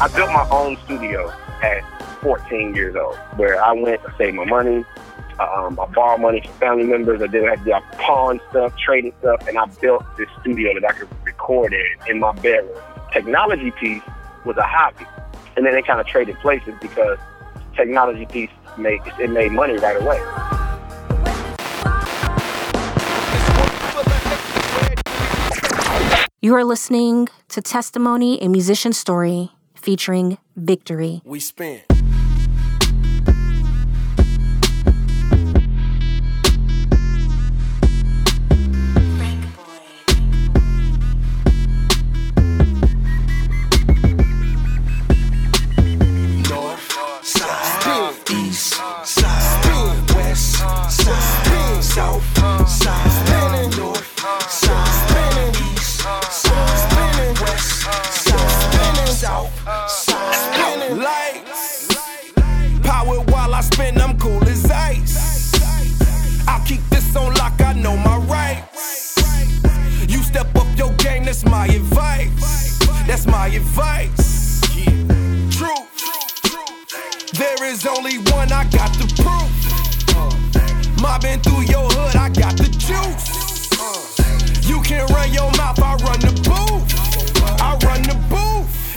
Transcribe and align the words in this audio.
I 0.00 0.08
built 0.08 0.32
my 0.32 0.46
own 0.50 0.76
studio 0.84 1.32
at 1.62 1.82
14 2.20 2.74
years 2.74 2.96
old, 2.96 3.14
where 3.36 3.62
I 3.62 3.70
went 3.72 4.02
to 4.02 4.12
save 4.18 4.34
my 4.34 4.44
money. 4.44 4.84
Um, 5.38 5.78
I 5.78 5.86
borrowed 5.86 6.20
money 6.20 6.40
from 6.40 6.52
family 6.54 6.84
members. 6.84 7.22
I 7.22 7.28
did 7.28 7.48
I 7.48 7.54
did 7.56 7.74
pawn 7.98 8.40
stuff, 8.50 8.76
trading 8.76 9.12
stuff, 9.20 9.46
and 9.46 9.56
I 9.56 9.66
built 9.80 10.04
this 10.16 10.28
studio 10.40 10.74
that 10.74 10.90
I 10.90 10.92
could 10.98 11.08
record 11.24 11.72
in 11.72 11.86
in 12.08 12.18
my 12.18 12.32
bedroom. 12.32 12.76
Technology 13.12 13.70
piece 13.70 14.02
was 14.44 14.56
a 14.56 14.64
hobby, 14.64 15.06
and 15.56 15.64
then 15.64 15.74
they 15.74 15.82
kind 15.82 16.00
of 16.00 16.06
traded 16.08 16.36
places 16.38 16.74
because 16.80 17.18
technology 17.76 18.26
piece 18.26 18.50
made 18.76 19.00
it 19.20 19.30
made 19.30 19.52
money 19.52 19.74
right 19.74 20.02
away. 20.02 20.20
You 26.40 26.54
are 26.56 26.64
listening 26.64 27.28
to 27.48 27.62
Testimony, 27.62 28.42
a 28.42 28.48
musician 28.48 28.92
story 28.92 29.53
featuring 29.84 30.38
Viktory. 30.58 31.20
We 31.26 31.40
That's 73.14 73.26
my 73.26 73.46
advice. 73.46 74.60
Yeah. 74.74 74.90
Truth. 75.48 77.30
There 77.38 77.64
is 77.64 77.86
only 77.86 78.18
one, 78.32 78.50
I 78.50 78.64
got 78.64 78.90
the 78.98 79.06
proof. 79.22 81.00
Mobbing 81.00 81.38
through 81.42 81.62
your 81.62 81.88
hood, 81.90 82.16
I 82.16 82.28
got 82.30 82.56
the 82.56 82.66
juice. 82.70 83.70
You 84.68 84.82
can 84.82 85.06
run 85.14 85.32
your 85.32 85.52
mouth, 85.52 85.78
I 85.80 85.94
run 86.02 86.18
the 86.18 86.32
booth. 86.42 87.62
I 87.62 87.78
run 87.86 88.02
the 88.02 88.14
booth. 88.28 88.33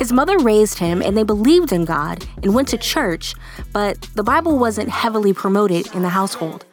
His 0.00 0.14
mother 0.14 0.38
raised 0.38 0.78
him 0.78 1.02
and 1.02 1.14
they 1.14 1.24
believed 1.24 1.72
in 1.72 1.84
God 1.84 2.24
and 2.42 2.54
went 2.54 2.68
to 2.68 2.78
church, 2.78 3.34
but 3.70 4.00
the 4.14 4.22
Bible 4.22 4.58
wasn't 4.58 4.88
heavily 4.88 5.34
promoted 5.34 5.94
in 5.94 6.00
the 6.00 6.08
household. 6.08 6.64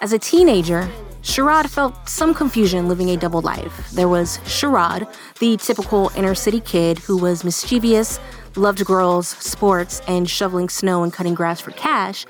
As 0.00 0.12
a 0.12 0.20
teenager, 0.20 0.88
Sherrod 1.20 1.68
felt 1.68 2.08
some 2.08 2.32
confusion 2.32 2.88
living 2.88 3.10
a 3.10 3.16
double 3.16 3.40
life. 3.40 3.90
There 3.90 4.06
was 4.06 4.38
Sherrod, 4.44 5.12
the 5.40 5.56
typical 5.56 6.12
inner 6.14 6.36
city 6.36 6.60
kid 6.60 7.00
who 7.00 7.16
was 7.16 7.42
mischievous, 7.42 8.20
loved 8.54 8.84
girls, 8.84 9.26
sports, 9.26 10.00
and 10.06 10.30
shoveling 10.30 10.68
snow 10.68 11.02
and 11.02 11.12
cutting 11.12 11.34
grass 11.34 11.60
for 11.60 11.72
cash. 11.72 12.24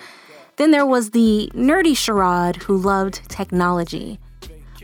Then 0.56 0.70
there 0.70 0.86
was 0.86 1.10
the 1.10 1.50
nerdy 1.54 1.92
Sherrod 1.92 2.62
who 2.62 2.78
loved 2.78 3.28
technology. 3.28 4.18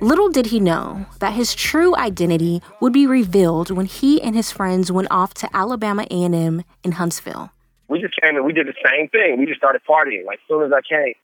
Little 0.01 0.29
did 0.29 0.47
he 0.47 0.61
know 0.61 1.07
that 1.21 1.33
his 1.33 1.55
true 1.55 1.97
identity 1.97 2.61
would 2.81 2.93
be 2.93 3.07
revealed 3.07 3.71
when 3.71 3.87
he 3.87 4.21
and 4.21 4.35
his 4.35 4.51
friends 4.51 4.93
went 4.93 5.09
off 5.11 5.33
to 5.35 5.57
Alabama 5.57 6.07
A&M 6.11 6.63
in 6.85 6.93
Huntsville. 6.93 7.51
We 7.89 8.01
just 8.01 8.15
came 8.21 8.37
and 8.37 8.45
we 8.45 8.53
did 8.53 8.67
the 8.67 8.75
same 8.85 9.09
thing. 9.09 9.39
We 9.39 9.47
just 9.47 9.59
started 9.59 9.83
partying. 9.89 10.27
Like 10.27 10.39
as 10.39 10.49
soon 10.49 10.65
as 10.65 10.73
I 10.73 10.83
came, 10.83 11.15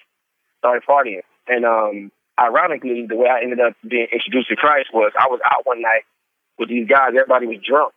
started 0.58 0.84
partying. 0.88 1.22
And 1.48 1.64
um, 1.64 2.12
ironically, 2.38 3.06
the 3.08 3.16
way 3.16 3.28
I 3.28 3.42
ended 3.42 3.60
up 3.60 3.74
being 3.86 4.06
introduced 4.12 4.48
to 4.48 4.56
Christ 4.56 4.88
was 4.94 5.12
I 5.18 5.26
was 5.26 5.40
out 5.44 5.66
one 5.66 5.82
night 5.82 6.06
with 6.58 6.68
these 6.68 6.88
guys. 6.88 7.10
Everybody 7.10 7.46
was 7.46 7.58
drunk, 7.66 7.92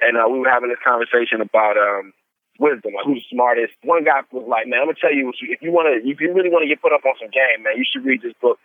and 0.00 0.16
uh, 0.16 0.28
we 0.30 0.38
were 0.38 0.48
having 0.48 0.70
this 0.70 0.78
conversation 0.84 1.40
about 1.40 1.76
um, 1.76 2.14
wisdom, 2.58 2.94
like 2.94 3.04
who's 3.04 3.26
the 3.26 3.34
smartest. 3.34 3.74
One 3.82 4.04
guy 4.04 4.22
was 4.30 4.46
like, 4.46 4.66
"Man, 4.68 4.80
I'm 4.80 4.86
gonna 4.86 4.98
tell 5.00 5.12
you, 5.12 5.32
if 5.50 5.60
you 5.60 5.72
want 5.72 5.90
to, 5.90 6.08
if 6.08 6.20
you 6.20 6.32
really 6.32 6.50
want 6.50 6.62
to 6.62 6.68
get 6.68 6.80
put 6.80 6.92
up 6.92 7.04
on 7.04 7.18
some 7.18 7.30
game, 7.30 7.66
man, 7.66 7.76
you 7.76 7.84
should 7.84 8.04
read 8.06 8.22
this 8.22 8.34
book, 8.40 8.58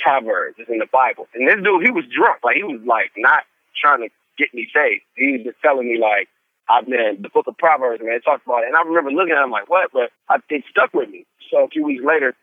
Proverbs. 0.00 0.56
It's 0.58 0.70
in 0.70 0.78
the 0.78 0.90
Bible." 0.92 1.28
And 1.34 1.48
this 1.48 1.56
dude, 1.62 1.84
he 1.84 1.90
was 1.90 2.04
drunk, 2.06 2.40
like 2.44 2.56
he 2.56 2.64
was 2.64 2.80
like 2.86 3.12
not 3.16 3.44
trying 3.80 4.00
to 4.02 4.08
get 4.38 4.52
me 4.54 4.68
saved. 4.72 5.02
He 5.16 5.32
was 5.32 5.42
just 5.44 5.60
telling 5.62 5.88
me 5.88 5.98
like, 5.98 6.28
"I've 6.68 6.86
been 6.86 7.22
the 7.22 7.28
book 7.28 7.46
of 7.46 7.56
Proverbs, 7.58 8.02
man." 8.02 8.14
It 8.14 8.24
talks 8.24 8.44
about 8.44 8.64
it, 8.64 8.68
and 8.68 8.76
I 8.76 8.82
remember 8.82 9.10
looking 9.10 9.34
at 9.34 9.42
him 9.42 9.50
like, 9.50 9.68
"What?" 9.68 9.90
But 9.92 10.10
I, 10.28 10.38
it 10.50 10.64
stuck 10.70 10.92
with 10.94 11.10
me. 11.10 11.26
So 11.50 11.64
a 11.64 11.68
few 11.68 11.84
weeks 11.84 12.04
later, 12.04 12.34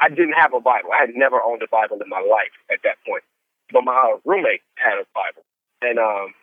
I 0.00 0.08
didn't 0.08 0.34
have 0.34 0.54
a 0.54 0.60
Bible. 0.60 0.90
I 0.92 1.00
had 1.00 1.14
never 1.14 1.40
owned 1.42 1.62
a 1.62 1.68
Bible 1.68 1.98
in 2.00 2.08
my 2.08 2.20
life 2.20 2.54
at 2.70 2.82
that 2.84 2.96
point, 3.06 3.24
but 3.72 3.84
my 3.84 4.16
roommate 4.24 4.62
had 4.76 4.98
a 4.98 5.06
Bible, 5.14 5.44
and 5.82 5.98
um. 5.98 6.34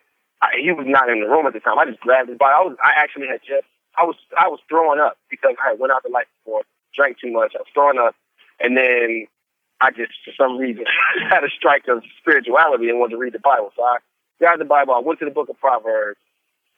I, 0.42 0.56
he 0.56 0.72
was 0.72 0.88
not 0.88 1.10
in 1.10 1.20
the 1.20 1.28
room 1.28 1.48
at 1.48 1.52
the 1.52 1.60
time. 1.60 1.78
I 1.78 1.84
just 1.84 2.00
grabbed 2.00 2.30
his 2.30 2.38
Bible. 2.38 2.56
I 2.56 2.64
was, 2.64 2.78
I 2.80 2.94
actually 2.96 3.28
had 3.28 3.42
just 3.44 3.68
I 4.00 4.06
was 4.08 4.16
I 4.40 4.48
was 4.48 4.60
throwing 4.70 5.00
up 5.00 5.18
because 5.30 5.56
I 5.60 5.74
went 5.74 5.92
out 5.92 6.04
the 6.04 6.10
night 6.10 6.28
before, 6.40 6.64
drank 6.96 7.20
too 7.20 7.32
much. 7.32 7.52
I 7.56 7.60
was 7.60 7.68
throwing 7.74 8.00
up, 8.00 8.16
and 8.60 8.78
then 8.78 9.28
I 9.82 9.92
just 9.92 10.12
for 10.26 10.34
some 10.38 10.58
reason 10.58 10.86
had 11.30 11.44
a 11.44 11.50
strike 11.50 11.88
of 11.88 12.04
spirituality 12.20 12.90
and 12.90 13.00
wanted 13.00 13.16
to 13.16 13.18
read 13.18 13.34
the 13.34 13.40
Bible. 13.40 13.72
So 13.76 13.84
I 13.84 13.98
got 14.42 14.60
the 14.60 14.66
Bible. 14.66 14.94
I 14.94 15.00
went 15.00 15.20
to 15.20 15.26
the 15.26 15.32
Book 15.32 15.50
of 15.50 15.60
Proverbs, 15.60 16.20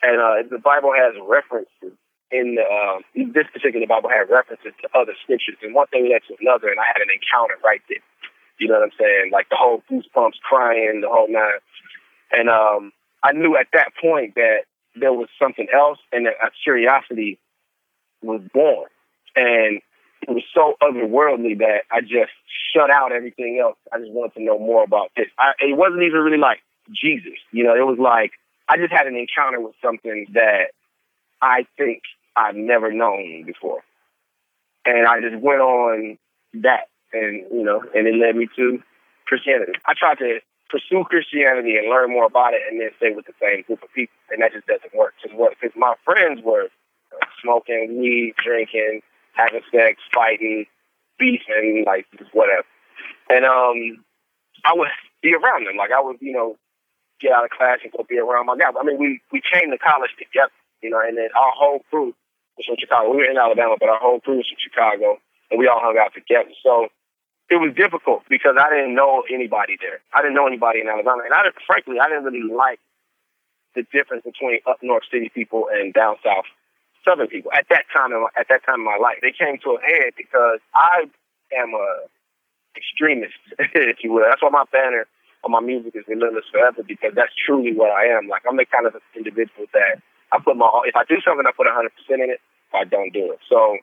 and 0.01 0.21
uh, 0.21 0.47
the 0.49 0.59
Bible 0.59 0.93
has 0.93 1.13
references 1.27 1.97
in 2.31 2.55
the, 2.55 2.63
uh, 2.63 2.99
this 3.33 3.47
particular 3.51 3.85
Bible 3.85 4.09
had 4.09 4.29
references 4.29 4.71
to 4.81 4.87
other 4.97 5.13
scriptures, 5.23 5.57
and 5.61 5.75
one 5.75 5.87
thing 5.87 6.09
led 6.09 6.21
to 6.27 6.35
another, 6.39 6.69
and 6.69 6.79
I 6.79 6.85
had 6.87 7.01
an 7.01 7.09
encounter 7.11 7.55
right 7.63 7.81
there. 7.89 7.99
You 8.57 8.67
know 8.67 8.75
what 8.75 8.83
I'm 8.83 8.97
saying? 8.99 9.31
Like 9.31 9.49
the 9.49 9.57
whole 9.57 9.83
goosebumps, 9.91 10.39
crying, 10.47 11.01
the 11.01 11.09
whole 11.09 11.27
nine. 11.27 11.59
And 12.31 12.47
um, 12.49 12.93
I 13.23 13.33
knew 13.33 13.57
at 13.57 13.67
that 13.73 13.93
point 13.99 14.35
that 14.35 14.63
there 14.95 15.13
was 15.13 15.27
something 15.41 15.67
else, 15.73 15.99
and 16.11 16.27
a 16.27 16.51
curiosity 16.63 17.39
was 18.21 18.41
born. 18.53 18.87
And 19.35 19.81
it 20.21 20.29
was 20.29 20.43
so 20.53 20.75
otherworldly 20.81 21.57
that 21.59 21.83
I 21.91 22.01
just 22.01 22.31
shut 22.73 22.89
out 22.89 23.11
everything 23.11 23.59
else. 23.61 23.77
I 23.93 23.99
just 23.99 24.11
wanted 24.11 24.33
to 24.35 24.43
know 24.43 24.59
more 24.59 24.83
about 24.83 25.11
this. 25.15 25.27
I, 25.37 25.51
it 25.59 25.77
wasn't 25.77 26.03
even 26.03 26.19
really 26.21 26.37
like 26.37 26.59
Jesus, 26.89 27.39
you 27.51 27.63
know. 27.63 27.75
It 27.75 27.85
was 27.85 27.99
like 27.99 28.31
I 28.67 28.77
just 28.77 28.91
had 28.91 29.07
an 29.07 29.15
encounter 29.15 29.59
with 29.59 29.75
something 29.83 30.27
that 30.33 30.71
I 31.41 31.65
think 31.77 32.01
I've 32.35 32.55
never 32.55 32.91
known 32.91 33.43
before, 33.45 33.83
and 34.85 35.07
I 35.07 35.21
just 35.21 35.41
went 35.41 35.61
on 35.61 36.17
that, 36.55 36.87
and 37.13 37.45
you 37.51 37.63
know, 37.63 37.83
and 37.95 38.07
it 38.07 38.15
led 38.15 38.35
me 38.35 38.47
to 38.55 38.81
Christianity. 39.25 39.73
I 39.85 39.93
tried 39.97 40.17
to 40.19 40.39
pursue 40.71 41.03
Christianity 41.03 41.75
and 41.75 41.89
learn 41.89 42.09
more 42.09 42.25
about 42.25 42.53
it 42.53 42.61
and 42.69 42.79
then 42.79 42.89
stay 42.97 43.11
with 43.13 43.25
the 43.25 43.33
same 43.41 43.63
group 43.63 43.83
of 43.83 43.93
people. 43.93 44.15
And 44.31 44.41
that 44.41 44.53
just 44.53 44.65
doesn't 44.67 44.95
work. 44.95 45.13
Because 45.21 45.75
my 45.75 45.93
friends 46.05 46.41
were 46.43 46.69
smoking 47.43 47.99
weed, 47.99 48.33
drinking, 48.43 49.01
having 49.33 49.61
sex, 49.69 50.01
fighting, 50.13 50.65
beefing, 51.17 51.83
like 51.85 52.05
whatever. 52.33 52.67
And 53.29 53.45
um, 53.45 54.03
I 54.65 54.73
would 54.75 54.89
be 55.21 55.33
around 55.33 55.65
them. 55.65 55.77
Like 55.77 55.91
I 55.91 56.01
would, 56.01 56.17
you 56.19 56.33
know, 56.33 56.57
get 57.21 57.31
out 57.31 57.45
of 57.45 57.51
class 57.51 57.79
and 57.83 57.91
go 57.93 58.05
be 58.07 58.17
around 58.17 58.45
my 58.45 58.57
guys. 58.57 58.73
I 58.79 58.83
mean, 58.83 58.97
we 58.97 59.21
we 59.31 59.41
came 59.41 59.71
to 59.71 59.77
college 59.77 60.11
together, 60.17 60.53
you 60.81 60.89
know, 60.89 60.99
and 60.99 61.17
then 61.17 61.29
our 61.37 61.53
whole 61.53 61.81
crew 61.89 62.13
was 62.57 62.65
from 62.65 62.77
Chicago. 62.79 63.11
We 63.11 63.23
were 63.23 63.31
in 63.31 63.37
Alabama, 63.37 63.77
but 63.79 63.89
our 63.89 64.01
whole 64.01 64.19
crew 64.19 64.37
was 64.41 64.49
from 64.49 64.59
Chicago, 64.59 65.21
and 65.49 65.59
we 65.59 65.67
all 65.67 65.79
hung 65.79 65.97
out 65.97 66.13
together. 66.13 66.51
So 66.63 66.89
it 67.49 67.59
was 67.61 67.75
difficult 67.77 68.23
because 68.29 68.57
I 68.57 68.69
didn't 68.69 68.95
know 68.95 69.23
anybody 69.31 69.77
there. 69.79 70.01
I 70.13 70.21
didn't 70.21 70.35
know 70.35 70.47
anybody 70.47 70.81
in 70.81 70.89
Alabama, 70.89 71.23
and 71.23 71.33
I 71.33 71.45
frankly 71.67 72.01
I 72.01 72.09
didn't 72.09 72.25
really 72.25 72.47
like 72.47 72.79
the 73.75 73.83
difference 73.93 74.23
between 74.25 74.59
up 74.67 74.81
north 74.81 75.03
city 75.11 75.31
people 75.33 75.67
and 75.71 75.93
down 75.93 76.15
south 76.23 76.49
southern 77.05 77.27
people 77.27 77.51
at 77.53 77.65
that 77.69 77.85
time. 77.95 78.11
In 78.11 78.21
my, 78.21 78.29
at 78.37 78.47
that 78.49 78.65
time 78.65 78.81
in 78.81 78.87
my 78.87 78.97
life, 78.97 79.17
they 79.21 79.33
came 79.33 79.57
to 79.63 79.77
a 79.77 79.81
head 79.81 80.13
because 80.17 80.59
I 80.75 81.09
am 81.55 81.73
a 81.73 82.07
extremist, 82.77 83.37
if 83.59 83.97
you 84.03 84.11
will. 84.13 84.25
That's 84.27 84.41
why 84.41 84.49
my 84.49 84.65
banner 84.71 85.07
on 85.43 85.51
my 85.51 85.59
music 85.59 85.95
is 85.95 86.05
relentless 86.07 86.45
forever 86.51 86.83
because 86.83 87.13
that's 87.15 87.33
truly 87.33 87.73
what 87.73 87.91
I 87.91 88.05
am. 88.05 88.27
Like 88.27 88.43
I'm 88.47 88.57
the 88.57 88.65
kind 88.65 88.85
of 88.85 88.95
individual 89.15 89.65
that 89.73 90.01
I 90.31 90.39
put 90.39 90.55
my 90.55 90.69
if 90.85 90.95
I 90.95 91.03
do 91.05 91.17
something, 91.25 91.45
I 91.45 91.51
put 91.51 91.67
100 91.67 91.91
percent 91.97 92.21
in 92.21 92.29
it. 92.29 92.39
If 92.71 92.75
I 92.75 92.83
don't 92.85 93.11
do 93.11 93.33
it, 93.35 93.39
so 93.49 93.77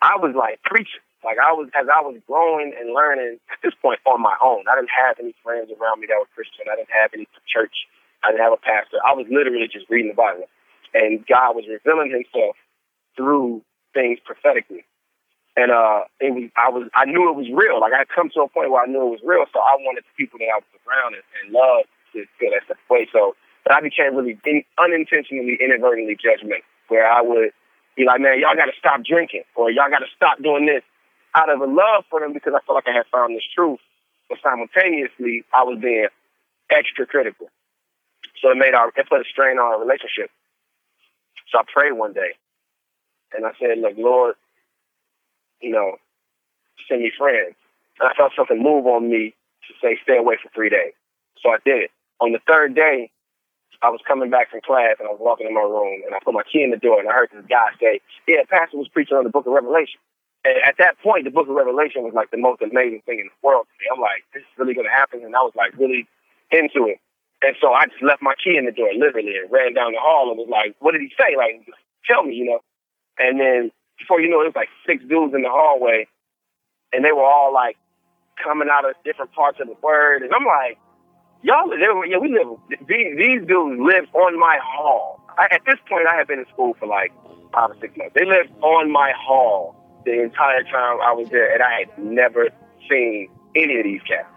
I 0.00 0.16
was 0.16 0.34
like 0.34 0.62
preaching 0.64 1.02
Like 1.24 1.38
I 1.40 1.52
was, 1.52 1.68
as 1.72 1.86
I 1.88 2.00
was 2.00 2.20
growing 2.26 2.72
and 2.76 2.92
learning 2.92 3.40
at 3.52 3.58
this 3.62 3.74
point 3.80 4.00
on 4.04 4.20
my 4.20 4.36
own. 4.42 4.64
I 4.68 4.76
didn't 4.76 4.92
have 4.92 5.16
any 5.20 5.34
friends 5.42 5.70
around 5.72 6.00
me 6.00 6.06
that 6.08 6.20
were 6.20 6.30
Christian. 6.34 6.68
I 6.68 6.76
didn't 6.76 6.92
have 6.92 7.12
any 7.12 7.28
church. 7.48 7.88
I 8.24 8.32
didn't 8.32 8.44
have 8.44 8.56
a 8.56 8.60
pastor. 8.60 9.00
I 9.04 9.12
was 9.12 9.28
literally 9.28 9.68
just 9.68 9.88
reading 9.88 10.12
the 10.12 10.16
Bible, 10.16 10.48
and 10.94 11.26
God 11.26 11.56
was 11.56 11.64
revealing 11.68 12.10
Himself 12.10 12.56
through 13.16 13.62
things 13.92 14.18
prophetically. 14.24 14.84
And 15.56 15.70
uh, 15.70 16.10
it 16.18 16.34
was 16.34 16.50
I 16.56 16.70
was 16.70 16.88
I 16.94 17.04
knew 17.04 17.30
it 17.30 17.36
was 17.36 17.46
real. 17.52 17.78
Like 17.78 17.92
I 17.92 17.98
had 18.02 18.10
come 18.10 18.30
to 18.34 18.42
a 18.42 18.48
point 18.48 18.70
where 18.70 18.82
I 18.82 18.86
knew 18.86 19.06
it 19.06 19.14
was 19.18 19.22
real. 19.22 19.46
So 19.52 19.60
I 19.60 19.78
wanted 19.78 20.02
the 20.02 20.14
people 20.18 20.38
that 20.38 20.50
I 20.50 20.58
was 20.58 20.70
around 20.82 21.14
and, 21.14 21.22
and 21.42 21.54
loved 21.54 21.86
to 22.14 22.26
feel 22.38 22.50
that 22.50 22.66
way. 22.90 23.06
So, 23.12 23.36
but 23.62 23.74
I 23.74 23.80
became 23.80 24.16
really 24.16 24.38
in, 24.46 24.64
unintentionally, 24.78 25.58
inadvertently 25.62 26.18
judgmental, 26.18 26.66
where 26.88 27.06
I 27.06 27.22
would 27.22 27.50
be 27.96 28.04
like, 28.04 28.20
man, 28.20 28.40
y'all 28.40 28.58
got 28.58 28.66
to 28.66 28.78
stop 28.78 29.04
drinking, 29.06 29.46
or 29.54 29.70
y'all 29.70 29.90
got 29.90 30.00
to 30.00 30.10
stop 30.14 30.42
doing 30.42 30.66
this, 30.66 30.82
out 31.34 31.50
of 31.50 31.60
a 31.60 31.66
love 31.66 32.02
for 32.10 32.18
them 32.18 32.32
because 32.32 32.54
I 32.54 32.62
felt 32.66 32.74
like 32.74 32.88
I 32.88 32.96
had 32.96 33.06
found 33.10 33.34
this 33.34 33.46
truth. 33.54 33.78
But 34.28 34.38
simultaneously, 34.42 35.44
I 35.52 35.62
was 35.62 35.78
being 35.80 36.08
extra 36.70 37.06
critical. 37.06 37.50
So 38.42 38.50
it 38.50 38.56
made 38.56 38.74
our 38.74 38.88
it 38.96 39.08
put 39.08 39.20
a 39.20 39.24
strain 39.30 39.58
on 39.58 39.74
our 39.74 39.80
relationship. 39.80 40.30
So 41.54 41.60
I 41.60 41.62
prayed 41.72 41.92
one 41.92 42.12
day, 42.12 42.34
and 43.32 43.46
I 43.46 43.52
said, 43.60 43.78
"Look, 43.78 43.94
Lord, 43.96 44.34
you 45.60 45.70
know, 45.70 45.96
send 46.88 47.02
me 47.02 47.12
friends. 47.16 47.54
And 48.00 48.08
I 48.08 48.14
felt 48.14 48.32
something 48.36 48.60
move 48.60 48.86
on 48.86 49.08
me 49.08 49.34
to 49.68 49.74
say, 49.80 49.98
stay 50.02 50.18
away 50.18 50.36
for 50.42 50.50
three 50.54 50.68
days. 50.68 50.92
So 51.40 51.50
I 51.50 51.58
did 51.64 51.88
it. 51.88 51.90
On 52.20 52.32
the 52.32 52.40
third 52.46 52.74
day, 52.74 53.10
I 53.82 53.90
was 53.90 54.00
coming 54.06 54.30
back 54.30 54.50
from 54.50 54.60
class 54.60 54.96
and 54.98 55.08
I 55.08 55.12
was 55.12 55.20
walking 55.20 55.46
in 55.46 55.54
my 55.54 55.64
room 55.64 56.02
and 56.06 56.14
I 56.14 56.18
put 56.24 56.34
my 56.34 56.44
key 56.44 56.62
in 56.62 56.70
the 56.70 56.76
door 56.76 57.00
and 57.00 57.08
I 57.08 57.12
heard 57.12 57.30
this 57.32 57.44
guy 57.48 57.68
say, 57.80 58.00
yeah, 58.26 58.44
pastor 58.48 58.78
was 58.78 58.88
preaching 58.88 59.16
on 59.16 59.24
the 59.24 59.30
book 59.30 59.46
of 59.46 59.52
Revelation. 59.52 60.00
And 60.44 60.56
at 60.64 60.76
that 60.78 61.00
point, 61.00 61.24
the 61.24 61.30
book 61.32 61.48
of 61.48 61.54
Revelation 61.56 62.02
was 62.04 62.12
like 62.14 62.30
the 62.30 62.40
most 62.40 62.60
amazing 62.60 63.02
thing 63.06 63.18
in 63.20 63.28
the 63.32 63.38
world 63.42 63.66
to 63.66 63.74
me. 63.80 63.88
I'm 63.92 64.00
like, 64.00 64.24
this 64.32 64.42
is 64.42 64.52
really 64.58 64.74
going 64.74 64.86
to 64.86 64.92
happen. 64.92 65.24
And 65.24 65.34
I 65.34 65.40
was 65.40 65.52
like 65.56 65.76
really 65.76 66.06
into 66.52 66.86
it. 66.88 67.00
And 67.44 67.54
so 67.60 67.72
I 67.76 67.84
just 67.86 68.02
left 68.02 68.22
my 68.22 68.32
key 68.42 68.56
in 68.56 68.64
the 68.64 68.72
door 68.72 68.88
literally 68.96 69.36
and 69.36 69.52
ran 69.52 69.74
down 69.74 69.92
the 69.92 70.00
hall 70.00 70.30
and 70.32 70.38
was 70.38 70.48
like, 70.48 70.74
what 70.80 70.92
did 70.92 71.02
he 71.02 71.12
say? 71.12 71.36
Like, 71.36 71.60
tell 72.08 72.24
me, 72.24 72.34
you 72.34 72.46
know. 72.46 72.60
And 73.18 73.38
then 73.38 73.70
before 73.98 74.20
you 74.20 74.30
know 74.30 74.40
it, 74.40 74.48
it 74.48 74.56
was 74.56 74.60
like 74.64 74.72
six 74.86 75.04
dudes 75.04 75.34
in 75.34 75.42
the 75.42 75.52
hallway, 75.52 76.08
and 76.92 77.04
they 77.04 77.12
were 77.12 77.24
all 77.24 77.52
like 77.52 77.76
coming 78.42 78.68
out 78.72 78.88
of 78.88 78.96
different 79.04 79.32
parts 79.32 79.58
of 79.60 79.68
the 79.68 79.76
word, 79.82 80.22
and 80.22 80.32
I'm 80.32 80.46
like, 80.46 80.78
y'all, 81.42 81.68
yeah, 81.78 82.18
we 82.18 82.32
live. 82.32 82.58
These, 82.88 83.16
these 83.18 83.46
dudes 83.46 83.78
live 83.78 84.08
on 84.14 84.40
my 84.40 84.58
hall. 84.64 85.20
I, 85.38 85.46
at 85.52 85.62
this 85.66 85.78
point, 85.88 86.08
I 86.10 86.16
had 86.16 86.26
been 86.26 86.40
in 86.40 86.46
school 86.52 86.74
for 86.80 86.86
like 86.86 87.12
five 87.52 87.70
or 87.70 87.76
six 87.80 87.96
months. 87.96 88.14
They 88.14 88.24
lived 88.24 88.50
on 88.62 88.90
my 88.90 89.12
hall 89.14 89.76
the 90.04 90.22
entire 90.22 90.64
time 90.64 90.98
I 91.04 91.12
was 91.12 91.28
there, 91.30 91.52
and 91.52 91.62
I 91.62 91.84
had 91.84 91.98
never 91.98 92.48
seen 92.88 93.28
any 93.54 93.78
of 93.78 93.84
these 93.84 94.02
cats 94.02 94.28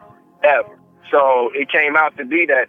ever. 0.44 0.78
So 1.10 1.50
it 1.54 1.72
came 1.72 1.96
out 1.96 2.18
to 2.18 2.26
be 2.26 2.46
that 2.48 2.68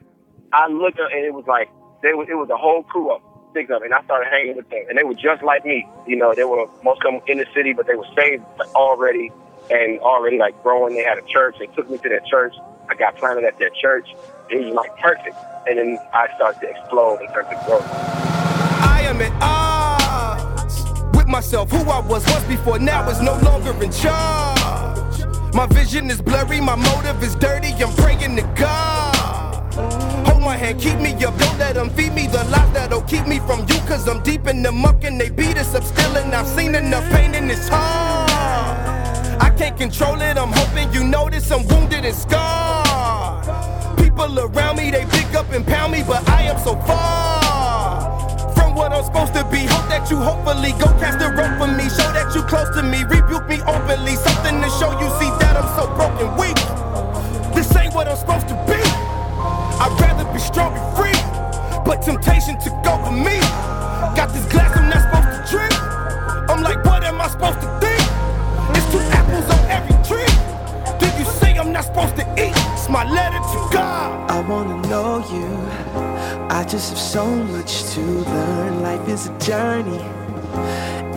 I 0.52 0.68
looked 0.68 0.98
up, 0.98 1.10
and 1.12 1.24
it 1.24 1.34
was 1.34 1.46
like 1.46 1.68
they 2.02 2.14
was, 2.14 2.28
it 2.30 2.34
was 2.34 2.48
a 2.50 2.56
whole 2.56 2.82
crew 2.82 3.12
of 3.12 3.20
six 3.52 3.70
of 3.70 3.80
them, 3.80 3.84
and 3.84 3.94
I 3.94 4.02
started 4.04 4.28
hanging 4.30 4.56
with 4.56 4.68
them. 4.70 4.84
And 4.88 4.96
they 4.96 5.04
were 5.04 5.14
just 5.14 5.42
like 5.42 5.64
me. 5.64 5.86
You 6.06 6.16
know, 6.16 6.34
they 6.34 6.44
were 6.44 6.66
most 6.84 7.02
of 7.04 7.12
them 7.12 7.20
in 7.26 7.38
the 7.38 7.46
city, 7.54 7.72
but 7.72 7.86
they 7.86 7.94
were 7.94 8.06
saved 8.16 8.44
already 8.74 9.30
and 9.70 9.98
already 10.00 10.38
like 10.38 10.60
growing. 10.62 10.94
They 10.94 11.04
had 11.04 11.18
a 11.18 11.26
church. 11.26 11.56
They 11.58 11.66
took 11.66 11.90
me 11.90 11.98
to 11.98 12.08
their 12.08 12.22
church. 12.30 12.54
I 12.88 12.94
got 12.94 13.16
planted 13.16 13.44
at 13.44 13.58
their 13.58 13.70
church. 13.70 14.08
It 14.50 14.64
was 14.64 14.74
like 14.74 14.96
perfect. 14.96 15.36
And 15.68 15.78
then 15.78 15.98
I 16.14 16.28
started 16.36 16.60
to 16.60 16.70
explode 16.70 17.20
in 17.20 17.26
terms 17.32 17.48
of 17.52 17.66
growth. 17.66 17.84
I 17.84 19.02
am 19.04 19.20
at 19.20 19.32
odds 19.42 20.84
with 21.14 21.26
myself. 21.26 21.70
Who 21.70 21.78
I 21.90 22.00
was 22.00 22.26
once 22.26 22.44
before 22.44 22.78
now 22.78 23.08
is 23.10 23.20
no 23.20 23.36
longer 23.40 23.72
in 23.82 23.92
charge. 23.92 25.54
My 25.54 25.66
vision 25.66 26.10
is 26.10 26.22
blurry. 26.22 26.60
My 26.60 26.76
motive 26.76 27.22
is 27.22 27.34
dirty. 27.34 27.72
I'm 27.74 27.94
praying 27.96 28.36
to 28.36 28.42
God 28.56 30.07
my 30.40 30.56
hand, 30.56 30.80
keep 30.80 30.98
me 30.98 31.12
up. 31.24 31.36
Don't 31.38 31.58
let 31.58 31.74
them 31.74 31.90
feed 31.90 32.12
me 32.14 32.26
the 32.26 32.44
lies 32.44 32.72
that'll 32.72 33.02
keep 33.02 33.26
me 33.26 33.38
from 33.40 33.60
you. 33.60 33.78
Cause 33.86 34.08
I'm 34.08 34.22
deep 34.22 34.46
in 34.46 34.62
the 34.62 34.72
muck 34.72 35.04
and 35.04 35.20
they 35.20 35.30
beat 35.30 35.56
us 35.56 35.74
up 35.74 35.84
still. 35.84 36.16
And 36.16 36.34
I've 36.34 36.46
seen 36.46 36.74
enough 36.74 37.08
pain 37.10 37.34
in 37.34 37.48
this 37.48 37.68
heart. 37.68 38.28
I 39.40 39.50
can't 39.56 39.76
control 39.76 40.20
it, 40.20 40.36
I'm 40.36 40.52
hoping 40.52 40.92
you 40.92 41.04
notice 41.04 41.50
I'm 41.50 41.66
wounded 41.68 42.04
and 42.04 42.14
scarred. 42.14 43.46
People 43.96 44.38
around 44.38 44.76
me, 44.76 44.90
they 44.90 45.04
pick 45.06 45.34
up 45.34 45.50
and 45.52 45.66
pound 45.66 45.92
me, 45.92 46.02
but 46.06 46.28
I 46.28 46.42
am 46.42 46.58
so 46.58 46.74
far 46.86 48.52
from 48.54 48.74
what 48.74 48.92
I'm 48.92 49.04
supposed 49.04 49.34
to 49.34 49.44
be. 49.50 49.66
Hope 49.66 49.88
that 49.88 50.10
you 50.10 50.16
hopefully 50.16 50.72
go 50.72 50.86
cast 50.98 51.22
a 51.22 51.30
rope 51.30 51.56
for 51.58 51.68
me. 51.68 51.88
Show 51.88 52.10
that 52.12 52.34
you 52.34 52.42
close 52.42 52.68
to 52.76 52.82
me, 52.82 53.04
rebuke 53.04 53.48
me 53.48 53.60
openly. 53.62 54.16
Something 54.16 54.60
to 54.60 54.68
show 54.70 54.90
you, 54.98 55.08
see 55.18 55.30
that 55.38 55.56
I'm 55.56 55.68
so 55.78 55.86
broken, 55.94 56.28
weak. 56.36 56.58
This 57.54 57.74
ain't 57.76 57.94
what 57.94 58.08
I'm 58.08 58.16
supposed 58.16 58.47
to 58.47 58.47
temptation 62.48 62.72
took 62.82 62.86
over 62.86 63.12
me. 63.12 63.38
Got 64.16 64.32
this 64.32 64.44
glass 64.46 64.76
I'm 64.76 64.88
not 64.88 65.02
supposed 65.02 65.28
to 65.36 65.56
drink. 65.56 65.74
I'm 66.50 66.62
like, 66.62 66.84
what 66.84 67.04
am 67.04 67.20
I 67.20 67.28
supposed 67.28 67.60
to 67.60 67.68
think? 67.80 68.00
It's 68.76 68.90
two 68.92 69.00
apples 69.12 69.44
on 69.50 69.64
every 69.70 69.96
tree. 70.08 70.32
Did 70.98 71.18
you 71.18 71.24
say 71.24 71.58
I'm 71.58 71.72
not 71.72 71.84
supposed 71.84 72.16
to 72.16 72.22
eat? 72.32 72.54
It's 72.74 72.88
my 72.88 73.04
letter 73.04 73.38
to 73.38 73.68
God. 73.72 74.30
I 74.30 74.40
wanna 74.40 74.80
know 74.88 75.18
you. 75.32 75.48
I 76.50 76.64
just 76.64 76.90
have 76.90 76.98
so 76.98 77.26
much 77.26 77.84
to 77.94 78.00
learn. 78.00 78.82
Life 78.82 79.08
is 79.08 79.26
a 79.28 79.38
journey. 79.38 80.02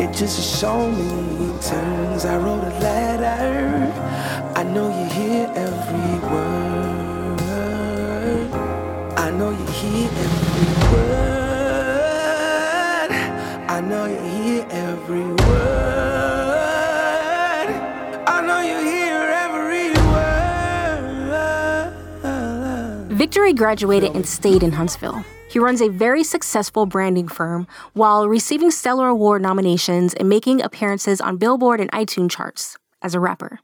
It 0.01 0.13
just 0.13 0.59
so 0.59 0.89
many 0.91 1.59
turns. 1.61 2.25
I 2.25 2.37
wrote 2.37 2.63
a 2.63 2.73
letter. 2.79 3.91
I 4.55 4.63
know 4.63 4.87
you 4.89 5.05
hear 5.13 5.51
every 5.55 6.19
word. 6.29 7.41
I 9.17 9.31
know 9.31 9.51
you 9.51 9.65
hear 9.79 10.09
every 10.09 10.73
word. 10.75 10.80
I 13.67 13.79
know 13.79 14.05
you 14.05 14.19
hear 14.43 14.67
every 14.69 15.23
word. 15.23 15.37
I 18.27 18.41
know 18.45 18.61
you 18.61 18.77
hear 18.85 19.15
every 19.15 19.89
word. 22.21 23.17
Viktory 23.17 23.55
graduated 23.55 24.15
and 24.15 24.25
stayed 24.25 24.61
in 24.61 24.71
Huntsville. 24.73 25.23
He 25.49 25.59
runs 25.59 25.81
a 25.81 25.89
very 25.89 26.23
successful 26.23 26.85
branding 26.85 27.27
firm 27.27 27.67
while 27.93 28.29
receiving 28.29 28.71
Stellar 28.71 29.07
Award 29.07 29.41
nominations 29.41 30.13
and 30.13 30.29
making 30.29 30.61
appearances 30.61 31.19
on 31.19 31.37
Billboard 31.37 31.81
and 31.81 31.91
iTunes 31.91 32.31
charts 32.31 32.77
as 33.01 33.15
a 33.15 33.19
rapper. 33.19 33.59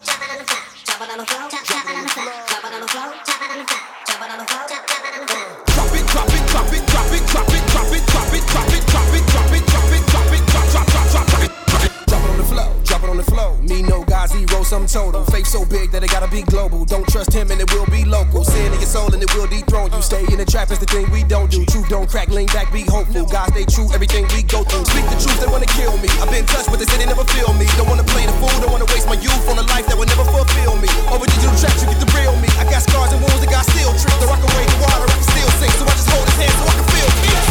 Zero 14.27 14.63
sum 14.63 14.85
total. 14.85 15.23
Faith 15.31 15.47
so 15.47 15.65
big 15.65 15.91
that 15.91 16.03
it 16.03 16.11
gotta 16.11 16.27
be 16.27 16.43
global. 16.43 16.85
Don't 16.85 17.07
trust 17.07 17.33
him 17.33 17.49
and 17.51 17.59
it 17.59 17.69
will 17.71 17.87
be 17.87 18.03
local. 18.03 18.43
Sin 18.43 18.73
in 18.73 18.79
your 18.79 18.89
soul 18.89 19.09
and 19.13 19.23
it 19.23 19.31
will 19.33 19.47
dethrone 19.47 19.91
you. 19.91 20.01
Stay 20.01 20.23
in 20.27 20.37
the 20.37 20.45
trap 20.45 20.71
is 20.71 20.79
the 20.79 20.85
thing 20.85 21.09
we 21.11 21.23
don't 21.23 21.49
do. 21.49 21.65
Truth 21.65 21.89
don't 21.89 22.09
crack, 22.09 22.29
lean 22.29 22.47
back, 22.51 22.71
be 22.71 22.83
hopeful. 22.83 23.25
God 23.25 23.49
stay 23.55 23.65
true, 23.65 23.87
everything 23.93 24.27
we 24.35 24.43
go 24.43 24.63
through. 24.63 24.85
Speak 24.85 25.07
the 25.07 25.17
truth, 25.17 25.39
they 25.39 25.49
wanna 25.49 25.69
kill 25.71 25.95
me. 26.03 26.09
I've 26.19 26.29
been 26.29 26.45
touched, 26.45 26.69
but 26.69 26.79
they 26.79 26.85
say 26.85 26.99
they 26.99 27.09
never 27.09 27.25
feel 27.31 27.51
me. 27.55 27.65
Don't 27.79 27.87
wanna 27.87 28.07
play 28.07 28.27
the 28.27 28.35
fool, 28.37 28.51
don't 28.59 28.71
wanna 28.71 28.89
waste 28.91 29.07
my 29.07 29.17
youth 29.17 29.45
on 29.47 29.57
a 29.57 29.65
life 29.71 29.87
that 29.87 29.97
will 29.97 30.09
never 30.09 30.25
fulfill 30.27 30.75
me. 30.77 30.89
Over 31.09 31.25
digital 31.25 31.55
tracks, 31.55 31.81
you 31.81 31.87
get 31.87 31.99
the 32.03 32.09
real 32.11 32.35
me. 32.43 32.49
I 32.59 32.67
got 32.67 32.83
scars 32.83 33.15
and 33.15 33.21
wounds 33.23 33.39
that 33.39 33.51
got 33.51 33.65
still 33.71 33.93
tripped. 33.95 34.19
The 34.19 34.27
rock 34.27 34.43
away 34.43 34.65
the 34.67 34.77
water, 34.83 35.07
I 35.07 35.15
can 35.15 35.27
still 35.31 35.51
sing. 35.61 35.73
So 35.79 35.83
I 35.87 35.93
just 35.95 36.09
hold 36.11 36.25
his 36.27 36.37
hand 36.37 36.55
so 36.57 36.63
I 36.67 36.73
can 36.75 36.87
feel 36.91 37.09
peace. 37.23 37.47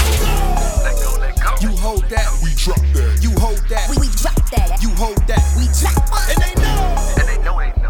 You 1.63 1.73
hold 1.81 2.05
that, 2.11 2.29
we 2.45 2.53
drop 2.53 2.83
that. 2.93 3.23
You 3.23 3.31
hold 3.41 3.63
that, 3.73 3.89
we, 3.89 3.97
we 3.97 4.09
drop 4.13 4.37
that. 4.51 4.83
You 4.83 4.91
hold 5.01 5.17
that, 5.27 5.43
we 5.57 5.65
drop. 5.73 5.97
Know. 6.37 6.56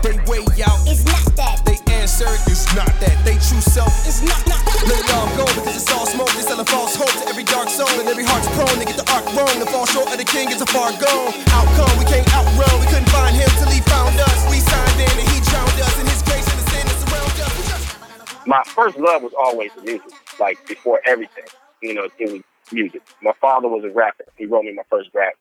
They 0.06 0.14
way 0.30 0.46
out. 0.62 0.78
It's 0.86 1.02
not 1.02 1.34
that. 1.34 1.66
They 1.66 1.82
answer. 1.90 2.30
It's 2.46 2.70
not 2.78 2.86
that. 3.02 3.18
They 3.26 3.34
true 3.42 3.58
self. 3.58 3.90
It's 4.06 4.22
not 4.22 4.38
not. 4.46 4.62
Let 4.86 5.02
it 5.02 5.10
all 5.10 5.26
go 5.34 5.42
because 5.50 5.82
it's 5.82 5.90
all 5.90 6.06
smoke. 6.06 6.30
They 6.38 6.46
sell 6.46 6.62
a 6.62 6.64
false 6.64 6.94
hope 6.94 7.10
to 7.10 7.26
every 7.26 7.42
dark 7.42 7.66
soul 7.66 7.90
and 7.98 8.06
every 8.06 8.22
heart's 8.22 8.46
prone. 8.54 8.70
They 8.78 8.86
get 8.86 9.02
the 9.02 9.08
arc 9.10 9.26
wrong. 9.34 9.50
The 9.58 9.66
fall 9.66 9.82
short 9.90 10.06
of 10.06 10.14
the 10.14 10.22
king 10.22 10.46
is 10.54 10.62
a 10.62 10.68
far 10.70 10.94
gone. 10.94 11.34
Outcome 11.50 11.90
we 11.98 12.06
can't 12.06 12.22
outrun. 12.30 12.70
We 12.78 12.86
couldn't 12.86 13.10
find 13.10 13.34
him 13.34 13.50
till 13.58 13.66
he 13.66 13.82
found 13.90 14.14
us. 14.14 14.38
We 14.46 14.62
signed 14.62 14.94
in 14.94 15.10
and 15.10 15.26
he 15.26 15.42
drowned 15.42 15.75
us 15.75 15.94
in 15.98 16.06
his 16.06 16.22
grace 16.22 16.46
and 16.54 16.58
the 16.62 16.66
sin 16.70 16.86
that 16.86 16.98
surrounds 17.02 17.38
us. 17.42 18.46
My 18.46 18.62
first 18.62 18.94
love 19.02 19.26
was 19.26 19.34
always 19.34 19.75
music. 19.82 20.14
Like 20.38 20.62
before 20.70 21.02
everything, 21.02 21.50
you 21.82 21.98
know, 21.98 22.06
it 22.22 22.30
was 22.30 22.46
music. 22.70 23.02
My 23.26 23.34
father 23.42 23.66
was 23.66 23.82
a 23.82 23.90
rapper. 23.90 24.30
He 24.38 24.46
wrote 24.46 24.70
me 24.70 24.70
my 24.70 24.86
first 24.86 25.10
rap, 25.18 25.34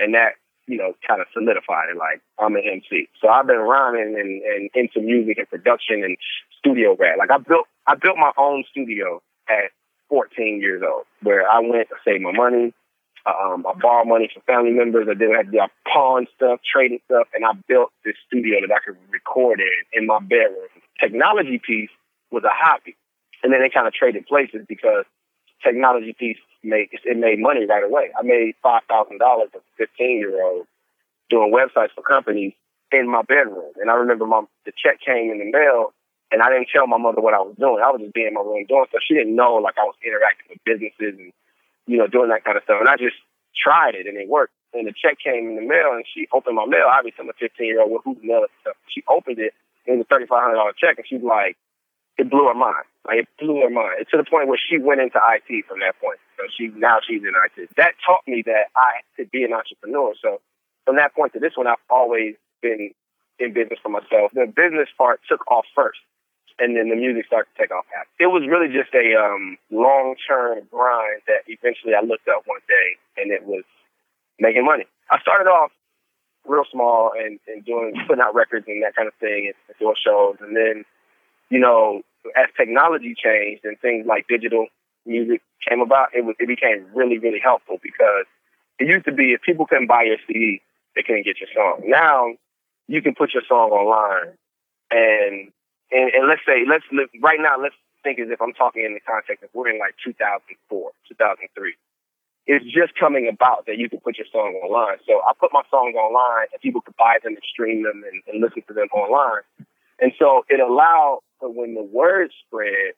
and 0.00 0.16
that 0.16 0.40
you 0.68 0.76
know, 0.76 0.92
kind 1.06 1.20
of 1.20 1.26
solidified 1.32 1.88
it. 1.90 1.96
Like 1.96 2.20
I'm 2.38 2.54
an 2.54 2.62
MC, 2.70 3.08
so 3.20 3.28
I've 3.28 3.46
been 3.46 3.58
rhyming 3.58 4.14
and, 4.18 4.42
and 4.42 4.70
into 4.74 5.00
music 5.00 5.38
and 5.38 5.48
production 5.48 6.04
and 6.04 6.16
studio 6.58 6.94
rap. 6.98 7.16
Like 7.18 7.30
I 7.30 7.38
built, 7.38 7.66
I 7.86 7.94
built 7.94 8.16
my 8.18 8.32
own 8.36 8.64
studio 8.70 9.22
at 9.48 9.72
14 10.10 10.60
years 10.60 10.82
old, 10.86 11.04
where 11.22 11.50
I 11.50 11.60
went 11.60 11.88
to 11.88 11.96
save 12.04 12.20
my 12.20 12.32
money. 12.32 12.74
Um, 13.26 13.66
I 13.68 13.72
borrowed 13.80 14.08
money 14.08 14.30
from 14.32 14.42
family 14.46 14.70
members. 14.70 15.08
I 15.10 15.14
did 15.14 15.30
I, 15.34 15.42
did, 15.42 15.58
I 15.58 15.68
pawned 15.90 16.28
stuff, 16.36 16.60
traded 16.62 17.00
stuff, 17.06 17.28
and 17.34 17.44
I 17.44 17.52
built 17.66 17.90
this 18.04 18.14
studio 18.26 18.60
that 18.60 18.72
I 18.72 18.78
could 18.84 18.96
record 19.10 19.60
in 19.60 20.00
in 20.02 20.06
my 20.06 20.20
bedroom. 20.20 20.68
Technology 21.00 21.60
piece 21.64 21.90
was 22.30 22.44
a 22.44 22.52
hobby, 22.52 22.96
and 23.42 23.52
then 23.52 23.60
they 23.60 23.70
kind 23.70 23.86
of 23.86 23.94
traded 23.94 24.26
places 24.26 24.64
because 24.68 25.04
technology 25.64 26.14
piece 26.18 26.38
made 26.62 26.88
it 26.92 27.16
made 27.16 27.38
money 27.38 27.66
right 27.66 27.84
away. 27.84 28.10
I 28.18 28.22
made 28.22 28.54
five 28.62 28.82
thousand 28.88 29.18
dollars 29.18 29.50
as 29.54 29.60
a 29.60 29.76
fifteen 29.76 30.18
year 30.18 30.42
old 30.42 30.66
doing 31.30 31.52
websites 31.52 31.94
for 31.94 32.02
companies 32.02 32.54
in 32.92 33.08
my 33.08 33.22
bedroom. 33.22 33.72
And 33.80 33.90
I 33.90 33.94
remember 33.94 34.26
my 34.26 34.42
the 34.64 34.72
check 34.72 35.00
came 35.04 35.30
in 35.30 35.38
the 35.38 35.50
mail 35.50 35.92
and 36.30 36.42
I 36.42 36.50
didn't 36.50 36.68
tell 36.72 36.86
my 36.86 36.98
mother 36.98 37.20
what 37.20 37.34
I 37.34 37.40
was 37.40 37.56
doing. 37.58 37.80
I 37.84 37.90
was 37.90 38.00
just 38.00 38.14
being 38.14 38.28
in 38.28 38.34
my 38.34 38.40
room 38.40 38.64
doing 38.68 38.86
stuff. 38.88 39.02
She 39.06 39.14
didn't 39.14 39.36
know 39.36 39.56
like 39.56 39.78
I 39.78 39.84
was 39.84 39.96
interacting 40.04 40.46
with 40.50 40.64
businesses 40.64 41.16
and, 41.18 41.32
you 41.86 41.96
know, 41.96 42.06
doing 42.06 42.28
that 42.28 42.44
kind 42.44 42.56
of 42.56 42.64
stuff. 42.64 42.80
And 42.80 42.88
I 42.88 42.96
just 42.96 43.16
tried 43.56 43.94
it 43.94 44.06
and 44.06 44.16
it 44.16 44.28
worked. 44.28 44.52
And 44.74 44.86
the 44.86 44.92
check 44.92 45.16
came 45.18 45.48
in 45.48 45.56
the 45.56 45.64
mail 45.64 45.96
and 45.96 46.04
she 46.04 46.28
opened 46.32 46.56
my 46.56 46.66
mail. 46.66 46.88
Obviously 46.92 47.24
I'm 47.24 47.30
a 47.30 47.38
fifteen 47.38 47.68
year 47.68 47.80
old 47.80 47.92
with 47.92 48.04
who's 48.04 48.20
mail 48.22 48.44
and 48.44 48.56
stuff. 48.60 48.76
She 48.88 49.04
opened 49.08 49.38
it 49.38 49.52
and 49.86 50.00
a 50.00 50.04
thirty 50.04 50.26
five 50.26 50.42
hundred 50.42 50.56
dollar 50.60 50.76
check 50.76 50.98
and 50.98 51.06
she's 51.08 51.24
like 51.24 51.56
it 52.18 52.28
blew 52.28 52.46
her 52.48 52.54
mind. 52.54 52.84
Like 53.06 53.24
it 53.24 53.28
blew 53.38 53.62
her 53.62 53.70
mind. 53.70 54.02
It's 54.02 54.10
to 54.10 54.18
the 54.18 54.28
point 54.28 54.48
where 54.48 54.58
she 54.58 54.76
went 54.76 55.00
into 55.00 55.16
IT 55.16 55.64
from 55.66 55.80
that 55.80 55.98
point. 56.02 56.18
So 56.36 56.44
she 56.50 56.68
now 56.74 56.98
she's 57.00 57.22
in 57.22 57.32
IT. 57.32 57.70
That 57.76 57.94
taught 58.04 58.26
me 58.26 58.42
that 58.44 58.68
I 58.76 59.00
could 59.16 59.30
be 59.30 59.44
an 59.44 59.54
entrepreneur. 59.54 60.12
So 60.20 60.40
from 60.84 60.96
that 60.96 61.14
point 61.14 61.32
to 61.32 61.40
this 61.40 61.56
one, 61.56 61.66
I've 61.66 61.80
always 61.88 62.34
been 62.60 62.90
in 63.38 63.54
business 63.54 63.78
for 63.82 63.88
myself. 63.88 64.34
The 64.34 64.50
business 64.50 64.90
part 64.98 65.20
took 65.28 65.46
off 65.50 65.64
first, 65.74 66.00
and 66.58 66.76
then 66.76 66.90
the 66.90 66.96
music 66.96 67.26
started 67.26 67.48
to 67.54 67.62
take 67.62 67.70
off 67.70 67.86
after. 67.94 68.10
It 68.18 68.28
was 68.34 68.42
really 68.50 68.68
just 68.68 68.92
a 68.92 69.14
um, 69.14 69.56
long 69.70 70.16
term 70.26 70.66
grind 70.70 71.22
that 71.30 71.46
eventually 71.46 71.94
I 71.94 72.04
looked 72.04 72.28
up 72.28 72.42
one 72.46 72.60
day, 72.66 72.98
and 73.16 73.30
it 73.30 73.46
was 73.46 73.64
making 74.38 74.66
money. 74.66 74.84
I 75.10 75.20
started 75.20 75.48
off 75.48 75.70
real 76.44 76.64
small 76.70 77.12
and, 77.16 77.38
and 77.46 77.64
doing 77.64 77.94
putting 78.06 78.22
out 78.22 78.34
records 78.34 78.66
and 78.66 78.82
that 78.82 78.96
kind 78.96 79.06
of 79.06 79.14
thing, 79.22 79.46
and, 79.46 79.56
and 79.68 79.78
doing 79.78 79.96
shows, 80.02 80.36
and 80.40 80.56
then 80.56 80.84
you 81.50 81.58
know 81.58 82.02
as 82.36 82.46
technology 82.56 83.14
changed 83.16 83.64
and 83.64 83.78
things 83.80 84.06
like 84.06 84.26
digital 84.28 84.66
music 85.06 85.40
came 85.66 85.80
about, 85.80 86.08
it 86.14 86.24
was 86.24 86.36
it 86.38 86.46
became 86.46 86.86
really 86.94 87.18
really 87.18 87.40
helpful 87.42 87.78
because 87.82 88.26
it 88.78 88.86
used 88.86 89.04
to 89.06 89.12
be 89.12 89.32
if 89.32 89.42
people 89.42 89.66
couldn't 89.66 89.86
buy 89.86 90.02
your 90.04 90.18
CD, 90.26 90.60
they 90.94 91.02
couldn't 91.02 91.24
get 91.24 91.40
your 91.40 91.48
song. 91.54 91.82
Now 91.86 92.34
you 92.86 93.02
can 93.02 93.14
put 93.14 93.34
your 93.34 93.42
song 93.48 93.70
online, 93.70 94.34
and 94.90 95.52
and, 95.90 96.10
and 96.12 96.28
let's 96.28 96.42
say 96.46 96.64
let's 96.68 96.84
live, 96.92 97.08
right 97.20 97.40
now. 97.40 97.56
Let's 97.60 97.74
think 98.02 98.18
as 98.18 98.30
if 98.30 98.40
I'm 98.40 98.52
talking 98.52 98.84
in 98.84 98.94
the 98.94 99.00
context 99.00 99.42
of 99.42 99.50
we're 99.52 99.68
in 99.68 99.78
like 99.78 99.94
2004, 100.04 100.90
2003. 101.08 101.74
It's 102.46 102.64
just 102.64 102.96
coming 102.96 103.28
about 103.28 103.66
that 103.66 103.76
you 103.76 103.90
can 103.90 104.00
put 104.00 104.16
your 104.16 104.26
song 104.32 104.56
online. 104.64 104.96
So 105.06 105.20
I 105.20 105.32
put 105.38 105.52
my 105.52 105.62
songs 105.70 105.94
online, 105.94 106.48
and 106.52 106.60
people 106.62 106.80
could 106.80 106.96
buy 106.96 107.18
them 107.22 107.34
and 107.34 107.44
stream 107.44 107.82
them 107.82 108.04
and, 108.08 108.22
and 108.26 108.40
listen 108.40 108.62
to 108.68 108.72
them 108.72 108.88
online. 108.94 109.44
And 110.00 110.12
so 110.18 110.44
it 110.48 110.60
allowed 110.60 111.20
for 111.40 111.50
when 111.50 111.74
the 111.74 111.82
word 111.82 112.30
spread, 112.46 112.94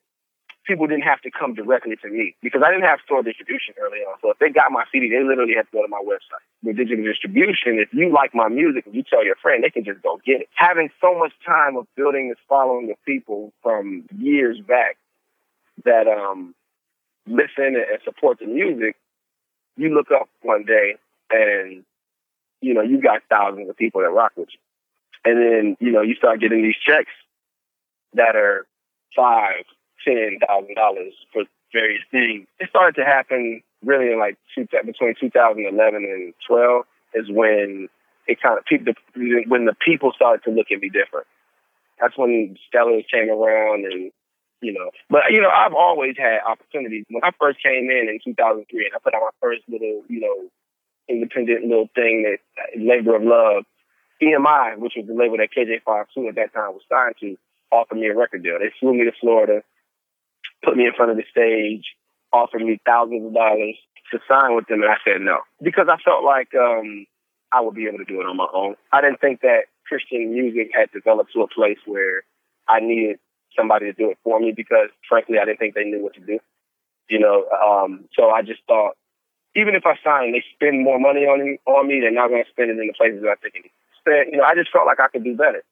people 0.66 0.86
didn't 0.86 1.02
have 1.02 1.20
to 1.22 1.30
come 1.30 1.54
directly 1.54 1.96
to 1.96 2.08
me 2.08 2.36
because 2.42 2.62
I 2.64 2.70
didn't 2.70 2.86
have 2.86 3.00
store 3.04 3.22
distribution 3.22 3.74
early 3.80 3.98
on. 3.98 4.16
So 4.22 4.30
if 4.30 4.38
they 4.38 4.50
got 4.50 4.70
my 4.70 4.84
CD, 4.92 5.08
they 5.10 5.22
literally 5.24 5.54
had 5.56 5.66
to 5.66 5.72
go 5.72 5.82
to 5.82 5.88
my 5.88 6.02
website. 6.04 6.44
With 6.62 6.76
digital 6.76 7.04
distribution, 7.04 7.78
if 7.80 7.92
you 7.92 8.12
like 8.12 8.34
my 8.34 8.48
music 8.48 8.86
and 8.86 8.94
you 8.94 9.02
tell 9.02 9.24
your 9.24 9.36
friend, 9.36 9.64
they 9.64 9.70
can 9.70 9.84
just 9.84 10.02
go 10.02 10.20
get 10.24 10.42
it. 10.42 10.48
Having 10.54 10.90
so 11.00 11.18
much 11.18 11.32
time 11.44 11.76
of 11.76 11.86
building 11.96 12.28
this 12.28 12.38
following 12.48 12.90
of 12.90 12.96
people 13.04 13.52
from 13.62 14.06
years 14.16 14.60
back 14.60 14.96
that 15.84 16.06
um 16.06 16.54
listen 17.26 17.76
and 17.76 17.98
support 18.04 18.38
the 18.38 18.46
music, 18.46 18.96
you 19.76 19.94
look 19.94 20.10
up 20.10 20.28
one 20.42 20.64
day 20.64 20.96
and 21.30 21.84
you 22.60 22.74
know 22.74 22.82
you 22.82 23.00
got 23.00 23.22
thousands 23.30 23.68
of 23.68 23.76
people 23.76 24.02
that 24.02 24.10
rock 24.10 24.32
with 24.36 24.48
you, 24.52 24.58
and 25.24 25.36
then 25.36 25.76
you 25.80 25.92
know 25.92 26.02
you 26.02 26.14
start 26.14 26.40
getting 26.40 26.62
these 26.62 26.76
checks 26.84 27.12
that 28.14 28.36
are 28.36 28.66
five, 29.14 29.64
ten 30.04 30.38
thousand 30.46 30.74
dollars 30.74 31.14
for 31.32 31.44
various 31.72 32.02
things. 32.10 32.46
It 32.58 32.68
started 32.68 33.00
to 33.00 33.04
happen 33.04 33.62
really 33.84 34.12
in 34.12 34.18
like 34.18 34.36
two, 34.54 34.66
between 34.84 35.14
2011 35.18 36.04
and 36.04 36.34
12 36.46 36.84
is 37.14 37.26
when 37.30 37.88
it 38.26 38.40
kind 38.40 38.58
of 38.58 38.64
people 38.64 38.92
when 39.48 39.64
the 39.64 39.74
people 39.84 40.12
started 40.14 40.44
to 40.44 40.50
look 40.50 40.66
at 40.72 40.80
me 40.80 40.88
different. 40.88 41.26
That's 42.00 42.16
when 42.16 42.56
Stellars 42.68 43.04
came 43.12 43.30
around 43.30 43.84
and 43.84 44.12
you 44.62 44.72
know, 44.74 44.90
but 45.08 45.22
you 45.30 45.40
know, 45.40 45.48
I've 45.48 45.74
always 45.74 46.16
had 46.18 46.40
opportunities. 46.46 47.06
When 47.08 47.24
I 47.24 47.30
first 47.40 47.62
came 47.62 47.90
in 47.90 48.08
in 48.08 48.18
2003 48.22 48.84
and 48.84 48.94
I 48.94 48.98
put 48.98 49.14
out 49.14 49.22
my 49.22 49.36
first 49.40 49.62
little, 49.68 50.02
you 50.08 50.20
know, 50.20 50.50
independent 51.08 51.64
little 51.64 51.88
thing 51.94 52.24
that 52.28 52.38
uh, 52.60 52.78
Labor 52.78 53.16
of 53.16 53.22
Love, 53.22 53.64
EMI, 54.22 54.78
which 54.78 54.94
was 54.96 55.06
the 55.06 55.14
label 55.14 55.38
that 55.38 55.50
KJ52 55.56 56.28
at 56.28 56.34
that 56.36 56.52
time 56.52 56.72
was 56.72 56.82
signed 56.88 57.14
to, 57.20 57.36
offered 57.72 57.96
me 57.96 58.08
a 58.08 58.16
record 58.16 58.42
deal. 58.42 58.58
They 58.58 58.72
flew 58.80 58.94
me 58.94 59.04
to 59.04 59.12
Florida 59.20 59.62
put 60.62 60.76
me 60.76 60.86
in 60.86 60.92
front 60.92 61.10
of 61.10 61.16
the 61.16 61.24
stage, 61.30 61.84
offered 62.32 62.62
me 62.62 62.80
thousands 62.86 63.26
of 63.26 63.34
dollars 63.34 63.76
to 64.12 64.18
sign 64.28 64.54
with 64.54 64.66
them, 64.66 64.82
and 64.82 64.90
I 64.90 64.96
said 65.04 65.20
no 65.20 65.38
because 65.62 65.86
I 65.90 65.96
felt 66.02 66.24
like 66.24 66.54
um, 66.54 67.06
I 67.52 67.60
would 67.60 67.74
be 67.74 67.86
able 67.86 67.98
to 67.98 68.04
do 68.04 68.20
it 68.20 68.26
on 68.26 68.36
my 68.36 68.48
own. 68.52 68.76
I 68.92 69.00
didn't 69.00 69.20
think 69.20 69.40
that 69.40 69.70
Christian 69.86 70.32
music 70.32 70.70
had 70.74 70.90
developed 70.92 71.32
to 71.34 71.42
a 71.42 71.48
place 71.48 71.78
where 71.86 72.22
I 72.68 72.80
needed 72.80 73.18
somebody 73.56 73.86
to 73.86 73.92
do 73.92 74.10
it 74.10 74.18
for 74.22 74.38
me 74.38 74.52
because, 74.54 74.90
frankly, 75.08 75.38
I 75.40 75.44
didn't 75.44 75.58
think 75.58 75.74
they 75.74 75.84
knew 75.84 76.02
what 76.02 76.14
to 76.14 76.20
do. 76.20 76.38
You 77.08 77.18
know, 77.18 77.46
um, 77.50 78.04
so 78.14 78.30
I 78.30 78.42
just 78.42 78.60
thought, 78.68 78.94
even 79.56 79.74
if 79.74 79.82
I 79.84 79.98
sign, 80.04 80.32
they 80.32 80.44
spend 80.54 80.84
more 80.84 81.00
money 81.00 81.26
on 81.26 81.42
me, 81.44 81.58
on 81.66 81.88
me. 81.88 81.98
They're 82.00 82.12
not 82.12 82.28
going 82.28 82.44
to 82.44 82.50
spend 82.50 82.70
it 82.70 82.78
in 82.78 82.86
the 82.86 82.94
places 82.94 83.22
that 83.22 83.30
I 83.30 83.34
think 83.42 83.66
it 83.66 83.70
spend. 84.00 84.32
You 84.32 84.38
know, 84.38 84.44
I 84.44 84.54
just 84.54 84.72
felt 84.72 84.86
like 84.86 85.00
I 85.00 85.08
could 85.08 85.24
do 85.24 85.36
better, 85.36 85.62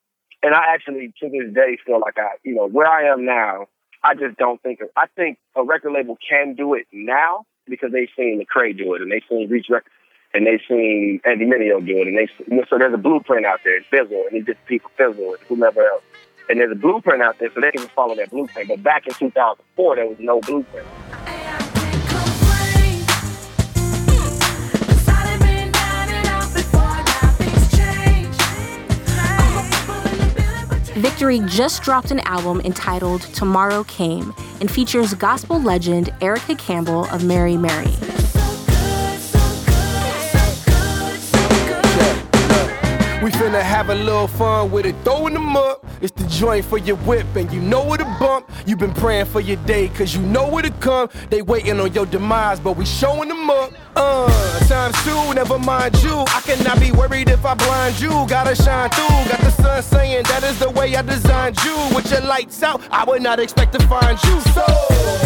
and 0.42 0.54
I 0.54 0.74
actually, 0.74 1.12
to 1.20 1.28
this 1.28 1.52
day, 1.54 1.78
feel 1.84 2.00
like 2.00 2.18
I, 2.18 2.36
you 2.44 2.54
know, 2.54 2.68
where 2.68 2.86
I 2.86 3.12
am 3.12 3.24
now 3.24 3.66
I 4.02 4.14
just 4.14 4.36
don't 4.36 4.62
think. 4.62 4.80
I 4.96 5.06
think 5.16 5.38
a 5.56 5.64
record 5.64 5.92
label 5.92 6.16
can 6.28 6.54
do 6.54 6.74
it 6.74 6.86
now 6.92 7.44
because 7.66 7.92
they've 7.92 8.08
seen 8.16 8.40
Lecrae 8.40 8.76
do 8.76 8.94
it, 8.94 9.02
and 9.02 9.10
they've 9.10 9.22
seen 9.28 9.48
Reach 9.50 9.66
Records, 9.68 9.94
and 10.32 10.46
they've 10.46 10.60
seen 10.68 11.20
Andy 11.24 11.44
Mineo 11.44 11.84
do 11.84 11.98
it, 11.98 12.06
and 12.06 12.16
they 12.16 12.28
so 12.70 12.78
there's 12.78 12.94
a 12.94 12.98
blueprint 12.98 13.44
out 13.44 13.60
there. 13.64 13.76
It's 13.76 13.86
Fizzle, 13.88 14.24
and 14.26 14.36
he 14.36 14.40
did 14.40 14.56
people 14.66 14.90
Fizzle, 14.96 15.34
and 15.34 15.42
whomever 15.48 15.82
else, 15.82 16.02
and 16.48 16.60
there's 16.60 16.72
a 16.72 16.76
blueprint 16.76 17.22
out 17.22 17.38
there, 17.38 17.50
so 17.52 17.60
they 17.60 17.72
can 17.72 17.88
follow 17.88 18.14
that 18.14 18.30
blueprint. 18.30 18.68
But 18.68 18.82
back 18.82 19.06
in 19.06 19.14
2004, 19.14 19.96
there 19.96 20.06
was 20.06 20.18
no 20.20 20.40
blueprint. 20.40 20.86
Viktory 31.02 31.46
just 31.48 31.82
dropped 31.82 32.10
an 32.10 32.18
album 32.20 32.60
entitled 32.62 33.22
Tomorrow 33.34 33.84
Came 33.84 34.34
and 34.60 34.68
features 34.68 35.14
gospel 35.14 35.60
legend 35.60 36.12
Erica 36.20 36.56
Campbell 36.56 37.04
of 37.10 37.24
Mary 37.24 37.56
Mary. 37.56 38.17
We 43.28 43.34
finna 43.34 43.60
have 43.60 43.90
a 43.90 43.94
little 43.94 44.26
fun 44.26 44.70
with 44.70 44.86
it, 44.86 44.96
throwing 45.04 45.34
them 45.34 45.54
up. 45.54 45.84
It's 46.00 46.12
the 46.12 46.26
joint 46.28 46.64
for 46.64 46.78
your 46.78 46.96
whip, 46.96 47.26
and 47.36 47.52
you 47.52 47.60
know 47.60 47.84
where 47.84 47.98
to 47.98 48.06
bump. 48.18 48.50
You've 48.64 48.78
been 48.78 48.94
praying 48.94 49.26
for 49.26 49.42
your 49.42 49.58
day, 49.66 49.88
cause 49.90 50.14
you 50.14 50.22
know 50.22 50.48
where 50.48 50.62
to 50.62 50.70
come. 50.70 51.10
They 51.28 51.42
waiting 51.42 51.78
on 51.78 51.92
your 51.92 52.06
demise, 52.06 52.58
but 52.58 52.78
we 52.78 52.86
showing 52.86 53.28
them 53.28 53.50
up. 53.50 53.74
Uh, 53.94 54.60
times 54.60 54.96
two, 55.04 55.34
never 55.34 55.58
mind 55.58 56.02
you. 56.02 56.24
I 56.28 56.40
cannot 56.42 56.80
be 56.80 56.90
worried 56.90 57.28
if 57.28 57.44
I 57.44 57.52
blind 57.52 58.00
you. 58.00 58.08
Gotta 58.08 58.56
shine 58.56 58.88
through. 58.88 59.30
Got 59.30 59.40
the 59.40 59.50
sun 59.50 59.82
saying 59.82 60.22
that 60.28 60.42
is 60.44 60.58
the 60.58 60.70
way 60.70 60.96
I 60.96 61.02
designed 61.02 61.62
you. 61.64 61.76
With 61.94 62.10
your 62.10 62.22
lights 62.22 62.62
out, 62.62 62.80
I 62.90 63.04
would 63.04 63.20
not 63.20 63.40
expect 63.40 63.74
to 63.78 63.86
find 63.88 64.18
you. 64.24 64.40
So, 64.56 64.64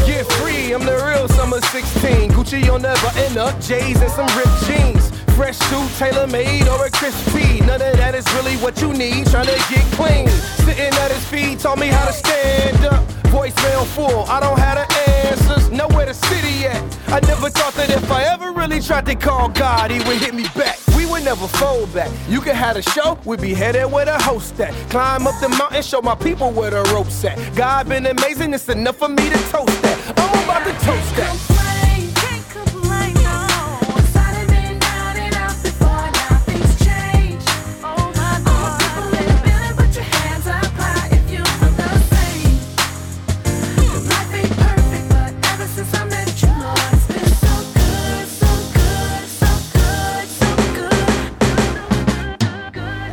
get 0.07 0.27
free, 0.33 0.73
I'm 0.73 0.85
the 0.85 1.01
real 1.07 1.29
summer 1.29 1.61
16. 1.61 2.33
Gucci 2.33 2.69
on 2.69 2.83
never 2.83 3.13
end 3.17 3.37
up, 3.37 3.61
J's 3.61 4.01
and 4.03 4.11
some 4.11 4.27
ripped 4.37 4.67
jeans. 4.67 5.22
Fresh 5.43 5.59
suit, 5.59 5.91
tailor 5.99 6.29
made, 6.29 6.69
or 6.69 6.87
a 6.87 6.91
crispy. 6.93 7.59
None 7.63 7.83
of 7.83 7.97
that 7.97 8.15
is 8.15 8.25
really 8.33 8.55
what 8.59 8.81
you 8.81 8.93
need. 8.93 9.27
Trying 9.27 9.47
to 9.47 9.59
get 9.69 9.83
clean. 9.99 10.29
Sitting 10.63 10.95
at 10.95 11.11
his 11.11 11.25
feet, 11.27 11.59
taught 11.59 11.81
me 11.81 11.89
how 11.89 12.07
to 12.07 12.13
stand 12.13 12.85
up. 12.85 13.05
Voicemail 13.35 13.85
full, 13.87 14.23
I 14.31 14.39
don't 14.39 14.57
have 14.57 14.77
the 14.77 15.11
answers. 15.27 15.69
Know 15.73 15.89
where 15.89 16.07
the 16.07 16.15
city 16.15 16.67
at. 16.67 16.81
I 17.09 17.19
never 17.27 17.51
thought 17.51 17.75
that 17.75 17.91
if 17.91 18.09
I 18.09 18.23
ever 18.23 18.53
really 18.53 18.81
tried 18.81 19.05
to 19.07 19.17
call 19.17 19.49
God, 19.49 19.91
he 19.91 19.99
would 20.07 20.19
hit 20.19 20.33
me 20.33 20.45
back. 20.55 20.79
We 20.97 21.07
would 21.07 21.25
never 21.25 21.49
fold 21.49 21.93
back. 21.93 22.13
You 22.29 22.41
could 22.41 22.55
have 22.55 22.77
a 22.77 22.83
show, 22.83 23.19
we'd 23.25 23.41
be 23.41 23.53
headed 23.53 23.91
where 23.91 24.05
the 24.05 24.23
host 24.23 24.61
at. 24.61 24.73
Climb 24.91 25.27
up 25.27 25.35
the 25.41 25.49
mountain, 25.49 25.83
show 25.83 26.01
my 26.03 26.15
people 26.15 26.53
where 26.53 26.71
the 26.71 26.89
ropes 26.95 27.25
at. 27.25 27.37
God 27.57 27.89
been 27.89 28.07
amazing, 28.07 28.55
it's 28.55 28.69
enough 28.69 28.99
for 28.99 29.09
me 29.09 29.29
to 29.29 29.39
toast 29.51 29.83
that. 29.83 30.15
I'm 30.17 30.45
about 30.45 30.65
to 30.67 30.87
toast 30.87 31.17
that. 31.17 31.62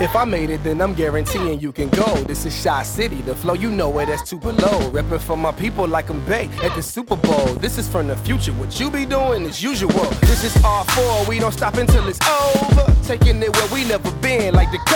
If 0.01 0.15
I 0.15 0.23
made 0.23 0.49
it, 0.49 0.63
then 0.63 0.81
I'm 0.81 0.93
guaranteeing 0.93 1.59
you 1.59 1.73
can 1.73 1.89
go. 1.89 2.15
This 2.23 2.45
is 2.45 2.63
Chi 2.63 2.83
City, 2.83 3.21
the 3.21 3.35
flow, 3.35 3.53
you 3.53 3.69
know 3.69 3.99
it, 3.99 4.05
that's 4.05 4.29
too 4.29 4.37
below. 4.39 4.79
Reppin' 4.91 5.19
for 5.19 5.35
my 5.35 5.51
people 5.51 5.85
like 5.85 6.09
I'm 6.09 6.23
Bay 6.25 6.49
at 6.63 6.73
the 6.73 6.81
Super 6.81 7.17
Bowl. 7.17 7.47
This 7.55 7.77
is 7.77 7.89
from 7.89 8.07
the 8.07 8.15
future, 8.15 8.53
what 8.53 8.79
you 8.79 8.89
be 8.89 9.05
doing 9.05 9.43
is 9.43 9.61
usual. 9.61 10.05
This 10.21 10.45
is 10.45 10.53
R4, 10.63 11.27
we 11.27 11.37
don't 11.39 11.51
stop 11.51 11.73
until 11.73 12.07
it's 12.07 12.19
over. 12.25 12.95
Taking 13.03 13.43
it 13.43 13.53
where 13.53 13.73
we 13.73 13.83
never 13.89 14.09
been, 14.21 14.53
like 14.53 14.71
the. 14.71 14.88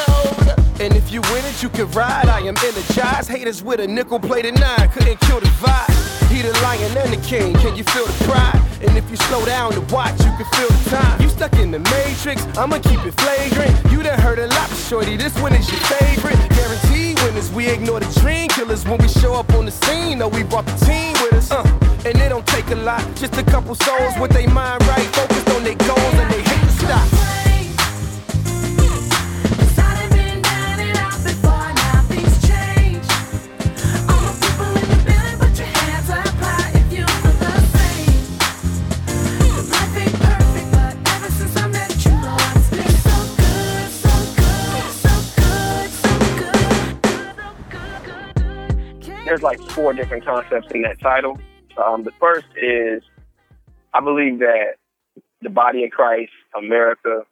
And 0.79 0.95
if 0.95 1.11
you 1.11 1.21
win 1.21 1.45
it, 1.45 1.61
you 1.61 1.69
can 1.69 1.89
ride. 1.91 2.27
I 2.27 2.39
am 2.39 2.55
energized. 2.57 3.29
Haters 3.29 3.63
with 3.63 3.79
a 3.79 3.87
nickel 3.87 4.19
plated 4.19 4.59
nine 4.59 4.89
couldn't 4.89 5.19
kill 5.21 5.39
the 5.39 5.47
vibe. 5.61 6.29
He 6.29 6.41
the 6.41 6.51
lion 6.63 6.97
and 6.97 7.13
the 7.13 7.21
king. 7.27 7.53
Can 7.55 7.75
you 7.75 7.83
feel 7.83 8.05
the 8.05 8.23
pride? 8.25 8.59
And 8.81 8.97
if 8.97 9.09
you 9.09 9.15
slow 9.15 9.45
down 9.45 9.71
to 9.73 9.81
watch, 9.93 10.17
you 10.25 10.31
can 10.35 10.45
feel 10.57 10.67
the 10.67 10.89
time. 10.89 11.21
You 11.21 11.29
stuck 11.29 11.53
in 11.53 11.71
the 11.71 11.79
matrix, 11.79 12.45
I'ma 12.57 12.79
keep 12.79 12.99
it 13.05 13.13
flagrant. 13.21 13.91
You 13.91 14.01
done 14.01 14.19
heard 14.19 14.39
a 14.39 14.47
lot, 14.47 14.69
shorty. 14.69 15.15
This 15.15 15.37
one 15.39 15.53
is 15.53 15.69
your 15.71 15.79
favorite. 15.81 16.37
Guaranteed 16.49 17.21
winners, 17.21 17.51
we 17.51 17.67
ignore 17.67 17.99
the 17.99 18.19
dream 18.19 18.47
killers 18.49 18.83
when 18.85 18.97
we 18.97 19.07
show 19.07 19.35
up 19.35 19.53
on 19.53 19.65
the 19.65 19.71
scene. 19.71 20.17
Know 20.17 20.27
we 20.27 20.43
brought 20.43 20.65
the 20.65 20.85
team 20.85 21.13
with 21.21 21.33
us. 21.33 21.51
Uh, 21.51 21.63
and 22.05 22.17
it 22.17 22.29
don't 22.29 22.47
take 22.47 22.67
a 22.71 22.75
lot, 22.75 23.01
just 23.15 23.37
a 23.37 23.43
couple 23.43 23.75
souls 23.75 24.13
with 24.19 24.31
their 24.31 24.49
mind 24.49 24.85
right, 24.87 25.07
focused 25.15 25.49
on 25.51 25.63
their 25.63 25.75
goals, 25.75 26.13
and 26.15 26.31
they 26.33 26.41
hate 26.41 26.61
to 26.61 26.71
stop. 26.71 27.52
Like 49.43 49.59
four 49.71 49.93
different 49.93 50.25
concepts 50.25 50.67
in 50.73 50.81
that 50.83 50.99
title. 50.99 51.39
Um, 51.77 52.03
the 52.03 52.11
first 52.19 52.47
is 52.55 53.03
I 53.93 53.99
believe 53.99 54.39
that 54.39 54.75
the 55.41 55.49
body 55.49 55.83
of 55.83 55.91
Christ, 55.91 56.31
America, 56.57 57.23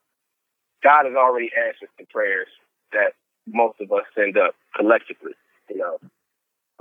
God 0.84 1.06
has 1.06 1.16
already 1.16 1.50
answered 1.58 1.90
the 1.98 2.06
prayers 2.06 2.48
that 2.92 3.14
most 3.48 3.80
of 3.80 3.92
us 3.92 4.04
send 4.16 4.38
up 4.38 4.56
collectively. 4.76 5.34
You 5.70 5.78
know, 5.78 5.98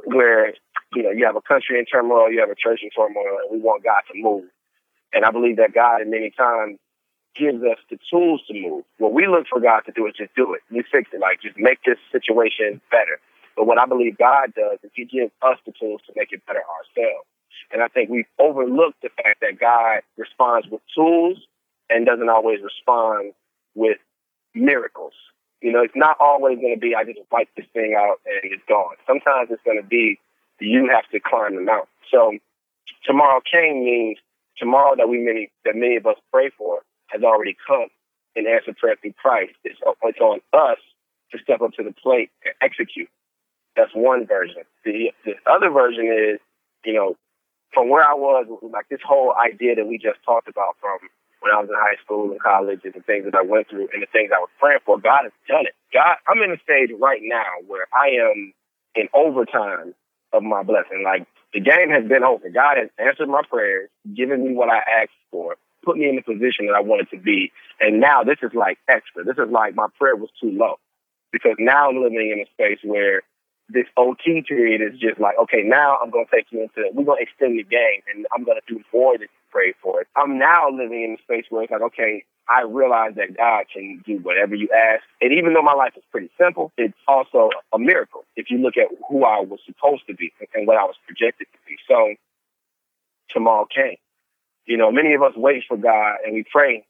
where 0.05 0.49
you 0.95 1.03
know 1.03 1.11
you 1.11 1.25
have 1.25 1.37
a 1.37 1.43
country 1.43 1.79
in 1.79 1.87
turmoil, 1.87 2.31
you 2.31 2.41
have 2.41 2.51
a 2.51 2.57
church 2.57 2.81
in 2.83 2.91
turmoil, 2.91 3.39
and 3.43 3.51
we 3.51 3.59
want 3.65 3.85
God 3.85 4.03
to 4.13 4.21
move. 4.21 4.45
And 5.13 5.25
I 5.25 5.31
believe 5.31 5.57
that 5.57 5.75
God, 5.75 6.03
in 6.03 6.11
many 6.11 6.31
times, 6.31 6.79
gives 7.37 7.63
us 7.63 7.79
the 7.91 7.99
tools 8.11 8.43
to 8.49 8.55
move. 8.55 8.85
What 8.99 9.13
we 9.13 9.27
look 9.27 9.47
for 9.49 9.61
God 9.61 9.81
to 9.87 9.93
do 9.93 10.07
is 10.07 10.15
just 10.17 10.35
do 10.35 10.55
it. 10.55 10.61
You 10.71 10.83
fix 10.91 11.11
it, 11.13 11.21
like 11.21 11.41
just 11.43 11.57
make 11.59 11.79
this 11.85 11.99
situation 12.13 12.81
better. 12.91 13.21
But 13.57 13.67
what 13.67 13.81
I 13.81 13.87
believe 13.87 14.19
God 14.19 14.55
does 14.55 14.79
is 14.83 14.91
He 14.95 15.05
gives 15.05 15.33
us 15.43 15.59
the 15.67 15.73
tools 15.79 16.01
to 16.07 16.13
make 16.17 16.33
it 16.33 16.45
better 16.47 16.63
ourselves. 16.63 17.27
And 17.73 17.83
I 17.83 17.89
think 17.89 18.11
we've 18.11 18.31
overlooked 18.39 19.03
the 19.03 19.11
fact 19.23 19.41
that 19.41 19.59
God 19.61 20.03
responds 20.17 20.69
with 20.69 20.81
tools 20.95 21.39
and 21.89 22.07
doesn't 22.07 22.29
always 22.29 22.61
respond 22.63 23.33
with 23.75 23.99
miracles. 24.55 25.13
You 25.61 25.73
know, 25.73 25.83
it's 25.83 25.97
not 25.97 26.17
always 26.21 26.59
going 26.59 26.75
to 26.75 26.81
be, 26.81 26.95
I 26.95 27.05
just 27.05 27.21
wipe 27.31 27.49
this 27.57 27.67
thing 27.73 27.95
out 27.99 28.21
and 28.25 28.53
it's 28.53 28.63
gone. 28.69 28.95
Sometimes 29.07 29.51
it's 29.51 29.63
going 29.65 29.81
to 29.81 29.87
be, 29.87 30.19
you 30.59 30.89
have 30.93 31.09
to 31.11 31.21
climb 31.21 31.55
the 31.55 31.63
mountain. 31.63 31.89
So 32.11 32.33
tomorrow 33.05 33.41
came 33.41 33.85
means 33.85 34.19
tomorrow 34.57 34.95
that 34.97 35.09
we 35.09 35.19
many, 35.19 35.51
that 35.65 35.77
many 35.77 35.97
of 35.97 36.07
us 36.07 36.17
pray 36.33 36.51
for 36.57 36.81
has 37.09 37.23
already 37.23 37.57
come 37.67 37.89
and 38.37 38.47
answered 38.47 38.77
prayer 38.79 38.97
through 39.01 39.15
Christ. 39.15 39.53
It's, 39.65 39.79
it's 40.03 40.21
on 40.21 40.41
us 40.53 40.79
to 41.33 41.39
step 41.43 41.61
up 41.61 41.73
to 41.75 41.83
the 41.83 41.93
plate 41.93 42.31
and 42.45 42.55
execute. 42.61 43.09
That's 43.77 43.95
one 43.95 44.27
version. 44.27 44.63
The, 44.85 45.13
the 45.25 45.35
other 45.47 45.71
version 45.71 46.07
is, 46.07 46.41
you 46.85 46.95
know, 46.95 47.17
from 47.73 47.89
where 47.89 48.03
I 48.03 48.15
was, 48.15 48.47
like 48.73 48.89
this 48.89 49.01
whole 49.05 49.35
idea 49.35 49.77
that 49.77 49.87
we 49.87 49.97
just 49.97 50.19
talked 50.25 50.49
about 50.49 50.77
from 50.81 50.99
when 51.41 51.53
I 51.53 51.61
was 51.61 51.69
in 51.69 51.77
high 51.77 51.97
school 52.05 52.31
and 52.31 52.41
college 52.41 52.81
and 52.85 52.93
the 52.93 53.01
things 53.01 53.25
that 53.25 53.35
I 53.35 53.43
went 53.43 53.69
through 53.69 53.89
and 53.93 54.03
the 54.03 54.11
things 54.13 54.31
I 54.35 54.41
was 54.41 54.51
praying 54.59 54.81
for, 54.85 54.99
God 54.99 55.25
has 55.25 55.33
done 55.49 55.67
it. 55.67 55.75
God, 55.93 56.17
I'm 56.29 56.43
in 56.43 56.53
a 56.53 56.61
stage 56.63 56.91
right 56.99 57.21
now 57.23 57.65
where 57.67 57.87
I 57.95 58.09
am 58.21 58.53
in 58.95 59.09
overtime 59.15 59.95
of 60.33 60.43
my 60.43 60.63
blessing. 60.63 61.03
Like 61.05 61.27
the 61.55 61.61
game 61.61 61.91
has 61.91 62.07
been 62.07 62.25
over. 62.25 62.51
God 62.51 62.77
has 62.77 62.89
answered 62.99 63.29
my 63.29 63.43
prayers, 63.49 63.89
given 64.15 64.45
me 64.45 64.55
what 64.55 64.69
I 64.69 64.79
asked 65.03 65.17
for, 65.31 65.57
put 65.83 65.97
me 65.97 66.09
in 66.09 66.17
the 66.17 66.23
position 66.23 66.67
that 66.67 66.77
I 66.77 66.81
wanted 66.81 67.09
to 67.11 67.19
be. 67.19 67.53
And 67.81 68.01
now 68.01 68.23
this 68.23 68.39
is 68.43 68.53
like 68.55 68.79
extra. 68.89 69.25
This 69.25 69.39
is 69.39 69.51
like 69.51 69.75
my 69.75 69.87
prayer 69.99 70.17
was 70.17 70.31
too 70.41 70.51
low 70.51 70.79
because 71.33 71.57
now 71.59 71.89
I'm 71.89 72.03
living 72.03 72.31
in 72.35 72.41
a 72.41 72.49
space 72.53 72.79
where 72.85 73.23
this 73.73 73.87
OT 73.97 74.43
period 74.47 74.81
is 74.83 74.99
just 74.99 75.21
like, 75.21 75.37
okay, 75.43 75.63
now 75.65 75.99
I'm 76.03 76.11
going 76.11 76.27
to 76.27 76.31
take 76.35 76.47
you 76.51 76.63
into, 76.63 76.91
we're 76.93 77.05
going 77.05 77.19
to 77.19 77.23
extend 77.23 77.59
the 77.59 77.65
game 77.65 78.03
and 78.13 78.27
I'm 78.35 78.45
going 78.45 78.59
to 78.59 78.75
do 78.75 78.83
more 78.93 79.17
than 79.17 79.29
prayed 79.51 79.75
for. 79.83 80.03
It. 80.03 80.09
I'm 80.17 80.39
now 80.39 80.71
living 80.71 81.03
in 81.03 81.17
a 81.19 81.23
space 81.23 81.47
where 81.51 81.63
it's 81.63 81.71
like, 81.71 81.83
okay, 81.83 82.25
I 82.49 82.63
realize 82.63 83.15
that 83.17 83.37
God 83.37 83.67
can 83.73 84.03
do 84.05 84.19
whatever 84.19 84.55
you 84.55 84.69
ask. 84.75 85.05
And 85.21 85.33
even 85.33 85.55
though 85.55 85.63
my 85.63 85.75
life 85.75 85.93
is 85.97 86.03
pretty 86.11 86.31
simple, 86.39 86.73
it's 86.77 86.95
also 87.07 87.51
a 87.73 87.79
miracle 87.79 88.25
if 88.37 88.51
you 88.51 88.59
look 88.59 88.77
at 88.77 88.89
who 89.09 89.25
I 89.25 89.41
was 89.41 89.61
supposed 89.67 90.03
to 90.09 90.15
be 90.15 90.33
and 90.55 90.67
what 90.67 90.77
I 90.77 90.85
was 90.85 90.97
projected 91.07 91.47
to 91.53 91.59
be. 91.69 91.77
So 91.87 92.15
tomorrow 93.31 93.67
came. 93.73 93.97
You 94.67 94.77
know, 94.77 94.91
many 94.91 95.15
of 95.15 95.23
us 95.23 95.33
wait 95.37 95.65
for 95.69 95.77
God 95.77 96.17
and 96.25 96.35
we 96.35 96.45
pray 96.51 96.85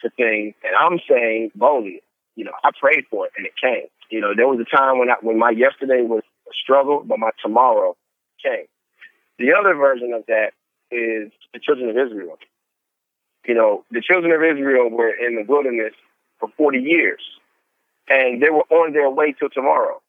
for 0.00 0.10
things. 0.10 0.54
And 0.62 0.74
I'm 0.78 1.00
saying 1.08 1.50
boldly, 1.54 2.02
you 2.36 2.44
know, 2.44 2.52
I 2.64 2.70
prayed 2.78 3.04
for 3.10 3.26
it 3.26 3.32
and 3.36 3.46
it 3.46 3.52
came. 3.60 3.88
You 4.12 4.20
know, 4.20 4.34
there 4.36 4.46
was 4.46 4.60
a 4.60 4.68
time 4.68 4.98
when 4.98 5.08
I, 5.08 5.14
when 5.22 5.38
my 5.38 5.48
yesterday 5.48 6.02
was 6.02 6.22
a 6.46 6.52
struggle, 6.52 7.02
but 7.02 7.18
my 7.18 7.30
tomorrow 7.42 7.96
came. 8.44 8.66
The 9.38 9.54
other 9.58 9.72
version 9.74 10.12
of 10.12 10.26
that 10.28 10.52
is 10.90 11.32
the 11.54 11.58
children 11.58 11.88
of 11.88 11.96
Israel. 11.96 12.36
You 13.46 13.54
know, 13.54 13.84
the 13.90 14.02
children 14.02 14.30
of 14.30 14.42
Israel 14.44 14.90
were 14.90 15.08
in 15.08 15.36
the 15.36 15.44
wilderness 15.48 15.94
for 16.38 16.50
40 16.58 16.80
years, 16.80 17.22
and 18.06 18.42
they 18.42 18.50
were 18.50 18.68
on 18.68 18.92
their 18.92 19.08
way 19.08 19.32
to 19.40 19.48
tomorrow. 19.48 20.02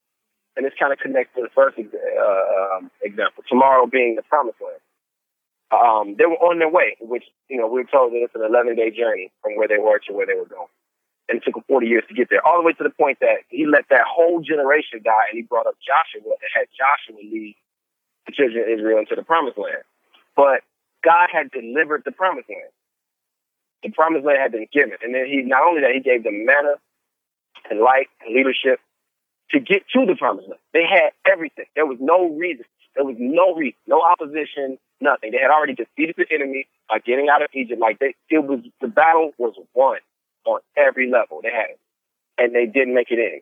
And 0.58 0.66
this 0.66 0.74
kind 0.78 0.92
of 0.92 1.00
connects 1.00 1.34
to 1.36 1.42
the 1.42 1.50
first 1.56 1.80
uh, 1.80 2.76
um, 2.76 2.92
example, 3.02 3.46
tomorrow 3.48 3.88
being 3.88 4.16
the 4.18 4.22
promised 4.24 4.60
land. 4.60 4.84
Um, 5.72 6.16
they 6.20 6.26
were 6.26 6.44
on 6.44 6.60
their 6.60 6.70
way, 6.70 6.98
which, 7.00 7.24
you 7.48 7.58
know, 7.58 7.68
we're 7.68 7.86
told 7.86 8.12
that 8.12 8.20
it's 8.22 8.36
an 8.36 8.44
11 8.44 8.76
day 8.76 8.92
journey 8.92 9.32
from 9.42 9.56
where 9.56 9.70
they 9.70 9.80
were 9.80 10.00
to 10.08 10.14
where 10.14 10.28
they 10.28 10.36
were 10.36 10.46
going 10.46 10.68
and 11.30 11.38
it 11.38 11.44
took 11.44 11.56
him 11.56 11.64
40 11.68 11.88
years 11.88 12.04
to 12.10 12.14
get 12.14 12.30
there, 12.30 12.46
all 12.46 12.58
the 12.58 12.66
way 12.66 12.74
to 12.74 12.84
the 12.84 12.90
point 12.90 13.20
that 13.22 13.48
he 13.50 13.66
let 13.66 13.86
that 13.90 14.06
whole 14.08 14.42
generation 14.42 15.00
die, 15.04 15.32
and 15.32 15.38
he 15.38 15.42
brought 15.42 15.68
up 15.68 15.76
Joshua 15.80 16.28
and 16.28 16.50
had 16.54 16.68
Joshua 16.76 17.20
lead 17.20 17.56
the 18.28 18.34
children 18.34 18.64
of 18.64 18.70
Israel 18.70 19.00
into 19.00 19.16
the 19.16 19.24
promised 19.24 19.58
land. 19.58 19.84
But 20.36 20.62
God 21.04 21.30
had 21.32 21.52
delivered 21.52 22.04
the 22.06 22.12
promised 22.12 22.50
land. 22.50 22.72
The 23.84 23.92
promised 23.92 24.26
land 24.26 24.40
had 24.40 24.52
been 24.52 24.68
given. 24.72 24.98
And 25.04 25.14
then 25.14 25.26
he, 25.28 25.44
not 25.44 25.64
only 25.64 25.82
that, 25.82 25.92
he 25.94 26.00
gave 26.00 26.24
them 26.24 26.46
manna 26.46 26.76
and 27.70 27.80
light 27.80 28.08
and 28.24 28.34
leadership 28.36 28.80
to 29.52 29.60
get 29.60 29.84
to 29.94 30.06
the 30.06 30.16
promised 30.16 30.48
land. 30.48 30.62
They 30.74 30.88
had 30.88 31.12
everything. 31.28 31.66
There 31.76 31.86
was 31.86 31.98
no 32.00 32.30
reason. 32.36 32.66
There 32.96 33.04
was 33.04 33.16
no 33.18 33.56
reason, 33.56 33.80
no 33.88 34.02
opposition, 34.02 34.78
nothing. 35.02 35.32
They 35.32 35.40
had 35.40 35.50
already 35.50 35.74
defeated 35.74 36.16
the 36.18 36.28
enemy 36.32 36.68
by 36.88 37.00
getting 37.00 37.28
out 37.28 37.42
of 37.42 37.50
Egypt. 37.54 37.82
Like 37.82 38.00
they, 38.00 38.14
it 38.30 38.44
was, 38.44 38.60
the 38.82 38.88
battle 38.88 39.32
was 39.38 39.56
won 39.74 39.98
on 40.46 40.60
every 40.76 41.10
level. 41.10 41.42
They 41.42 41.52
had. 41.52 41.76
And 42.38 42.56
they 42.56 42.66
didn't 42.66 42.96
make 42.96 43.12
it 43.12 43.20
in 43.20 43.42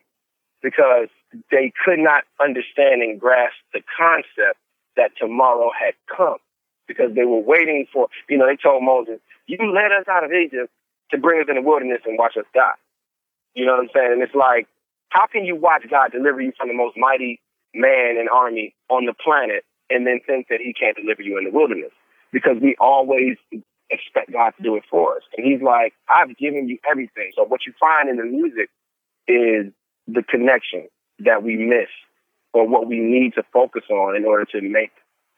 because 0.62 1.08
they 1.50 1.72
could 1.84 1.98
not 1.98 2.24
understand 2.40 3.02
and 3.02 3.18
grasp 3.20 3.56
the 3.72 3.80
concept 3.96 4.58
that 4.96 5.12
tomorrow 5.18 5.70
had 5.72 5.94
come 6.14 6.36
because 6.86 7.14
they 7.14 7.24
were 7.24 7.40
waiting 7.40 7.86
for, 7.92 8.08
you 8.28 8.36
know, 8.36 8.46
they 8.46 8.56
told 8.56 8.82
Moses, 8.82 9.18
you 9.46 9.56
led 9.58 9.92
us 9.92 10.06
out 10.08 10.24
of 10.24 10.32
Egypt 10.32 10.70
to 11.10 11.18
bring 11.18 11.40
us 11.40 11.46
in 11.48 11.56
the 11.56 11.62
wilderness 11.62 12.02
and 12.04 12.18
watch 12.18 12.36
us 12.36 12.44
die. 12.54 12.76
You 13.54 13.66
know 13.66 13.72
what 13.72 13.82
I'm 13.82 13.90
saying? 13.94 14.12
And 14.12 14.22
it's 14.22 14.34
like, 14.34 14.66
how 15.08 15.26
can 15.26 15.44
you 15.44 15.56
watch 15.56 15.84
God 15.90 16.12
deliver 16.12 16.40
you 16.40 16.52
from 16.56 16.68
the 16.68 16.74
most 16.74 16.96
mighty 16.96 17.40
man 17.74 18.16
and 18.18 18.28
army 18.28 18.74
on 18.88 19.06
the 19.06 19.12
planet 19.12 19.64
and 19.90 20.06
then 20.06 20.20
think 20.26 20.48
that 20.48 20.60
he 20.60 20.72
can't 20.72 20.96
deliver 20.96 21.22
you 21.22 21.38
in 21.38 21.44
the 21.44 21.50
wilderness? 21.50 21.92
Because 22.32 22.56
we 22.62 22.76
always 22.80 23.36
expect 23.92 24.32
God 24.32 24.52
to 24.56 24.62
do 24.62 24.76
it 24.76 24.84
for 24.90 25.16
us. 25.16 25.22
And 25.36 25.46
he's 25.46 25.62
like, 25.62 25.92
I've 26.08 26.36
given 26.36 26.68
you 26.68 26.78
everything. 26.90 27.32
So 27.36 27.44
what 27.44 27.60
you 27.66 27.72
find 27.78 28.08
in 28.08 28.16
the 28.16 28.24
music 28.24 28.70
is 29.28 29.72
the 30.06 30.22
connection 30.22 30.88
that 31.20 31.42
we 31.42 31.56
miss 31.56 31.88
or 32.52 32.66
what 32.66 32.86
we 32.88 32.98
need 32.98 33.34
to 33.34 33.42
focus 33.52 33.84
on 33.90 34.16
in 34.16 34.24
order 34.24 34.44
to 34.46 34.60
make 34.60 34.92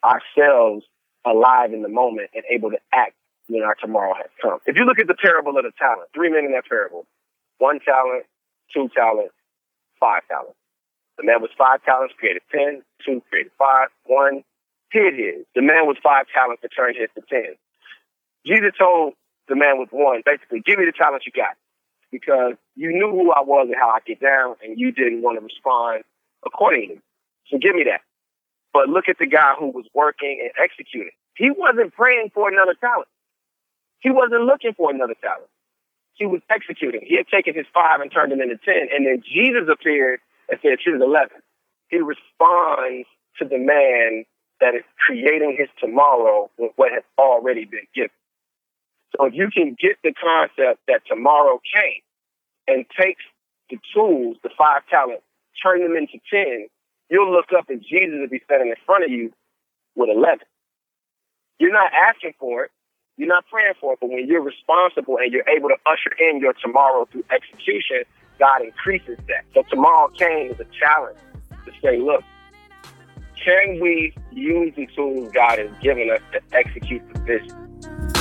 ourselves 0.05 0.85
alive 1.25 1.73
in 1.73 1.83
the 1.83 1.89
moment 1.89 2.31
and 2.35 2.45
able 2.51 2.71
to 2.71 2.79
act 2.93 3.15
when 3.49 3.63
our 3.63 3.75
tomorrow 3.75 4.15
has 4.15 4.31
come. 4.41 4.59
If 4.67 4.77
you 4.77 4.85
look 4.85 4.99
at 4.99 5.07
the 5.07 5.15
parable 5.15 5.57
of 5.57 5.65
the 5.65 5.73
talent, 5.79 6.09
three 6.15 6.31
men 6.31 6.45
in 6.45 6.53
that 6.53 6.67
parable, 6.69 7.07
one 7.59 7.79
talent, 7.81 8.25
two 8.73 8.89
talents, 8.95 9.35
five 10.01 10.23
talents. 10.29 10.59
The 11.19 11.25
man 11.25 11.43
with 11.43 11.53
five 11.57 11.83
talents 11.85 12.15
created 12.19 12.43
ten, 12.51 12.83
two 13.05 13.23
created 13.31 13.53
five, 13.59 13.89
one 14.07 14.43
hid 14.91 15.15
his. 15.15 15.47
The 15.55 15.63
man 15.63 15.87
with 15.87 15.99
five 16.03 16.27
talents 16.35 16.63
returned 16.63 16.97
his 16.99 17.09
to 17.15 17.23
ten. 17.29 17.55
Jesus 18.47 18.73
told 18.79 19.15
the 19.49 19.57
man 19.57 19.79
with 19.79 19.91
one, 19.93 20.23
basically, 20.25 20.61
give 20.65 20.79
me 20.79 20.87
the 20.87 20.93
talent 20.93 21.25
you 21.27 21.33
got. 21.33 21.57
because 22.11 22.55
you 22.77 22.93
knew 22.93 23.11
who 23.11 23.33
I 23.33 23.41
was 23.43 23.67
and 23.69 23.77
how 23.79 23.91
I 23.91 23.99
get 24.07 24.21
down, 24.21 24.55
and 24.63 24.79
you 24.79 24.93
didn't 24.93 25.23
want 25.23 25.39
to 25.39 25.45
respond 25.45 26.05
accordingly. 26.47 27.01
So 27.51 27.59
give 27.59 27.75
me 27.75 27.85
that. 27.91 28.03
But 28.73 28.89
look 28.89 29.09
at 29.09 29.19
the 29.19 29.27
guy 29.27 29.55
who 29.59 29.69
was 29.69 29.87
working 29.95 30.39
and 30.43 30.51
executing. 30.63 31.11
He 31.37 31.51
wasn't 31.51 31.93
praying 31.95 32.31
for 32.33 32.49
another 32.49 32.75
talent. 32.81 33.09
He 34.01 34.11
wasn't 34.11 34.43
looking 34.45 34.75
for 34.77 34.91
another 34.91 35.15
talent. 35.21 35.51
He 36.15 36.27
was 36.27 36.41
executing. 36.51 37.03
He 37.07 37.17
had 37.17 37.27
taken 37.29 37.55
his 37.55 37.67
five 37.75 38.01
and 38.01 38.13
turned 38.13 38.33
it 38.33 38.41
into 38.41 38.59
ten. 38.65 38.89
And 38.95 39.07
then 39.07 39.23
Jesus 39.27 39.69
appeared 39.71 40.21
and 40.49 40.59
said, 40.63 40.79
here's 40.85 41.03
11. 41.03 41.31
He 41.89 41.99
responds 41.99 43.09
to 43.39 43.45
the 43.45 43.59
man 43.59 44.25
that 44.61 44.75
is 44.75 44.85
creating 45.05 45.57
his 45.59 45.69
tomorrow 45.81 46.51
with 46.59 46.73
what 46.77 46.93
has 46.93 47.03
already 47.19 47.65
been 47.65 47.87
given. 47.95 48.11
So 49.17 49.27
if 49.27 49.35
you 49.35 49.49
can 49.53 49.77
get 49.81 49.97
the 50.03 50.13
concept 50.13 50.81
that 50.89 51.03
tomorrow 51.07 51.61
came 51.73 52.03
and 52.67 52.85
takes 52.99 53.23
the 53.71 53.79
tools, 53.95 54.37
the 54.43 54.51
five 54.57 54.83
talents, 54.91 55.23
turn 55.63 55.81
them 55.81 55.97
into 55.97 56.19
10, 56.31 56.67
you'll 57.11 57.33
look 57.33 57.53
up 57.57 57.69
and 57.69 57.81
Jesus 57.81 58.19
will 58.19 58.29
be 58.29 58.43
standing 58.45 58.69
in 58.69 58.77
front 58.85 59.05
of 59.05 59.11
you 59.11 59.33
with 59.95 60.11
11. 60.11 60.41
You're 61.59 61.73
not 61.73 61.93
asking 61.93 62.35
for 62.41 62.65
it. 62.65 62.71
You're 63.17 63.29
not 63.29 63.45
praying 63.47 63.75
for 63.81 63.93
it. 63.93 64.01
But 64.01 64.11
when 64.11 64.27
you're 64.27 64.43
responsible 64.43 65.19
and 65.19 65.33
you're 65.33 65.49
able 65.49 65.69
to 65.69 65.77
usher 65.87 66.11
in 66.19 66.41
your 66.41 66.53
tomorrow 66.55 67.07
through 67.13 67.25
execution, 67.31 68.03
God 68.41 68.63
increases 68.63 69.19
that. 69.29 69.45
So 69.55 69.63
tomorrow 69.71 70.09
came 70.09 70.51
as 70.51 70.59
a 70.59 70.67
challenge 70.79 71.19
to 71.65 71.73
say, 71.81 71.99
look, 71.99 72.25
can 73.45 73.79
we 73.81 74.13
use 74.33 74.75
the 74.75 74.89
tools 74.97 75.31
God 75.33 75.59
has 75.59 75.71
given 75.81 76.11
us 76.11 76.21
to 76.33 76.41
execute 76.57 77.03
the 77.13 77.21
vision? 77.21 78.14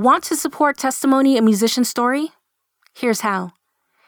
Want 0.00 0.24
to 0.24 0.34
support 0.36 0.78
Testimony 0.78 1.36
a 1.36 1.42
Musician 1.42 1.84
Story? 1.84 2.30
Here's 2.94 3.20
how. 3.20 3.52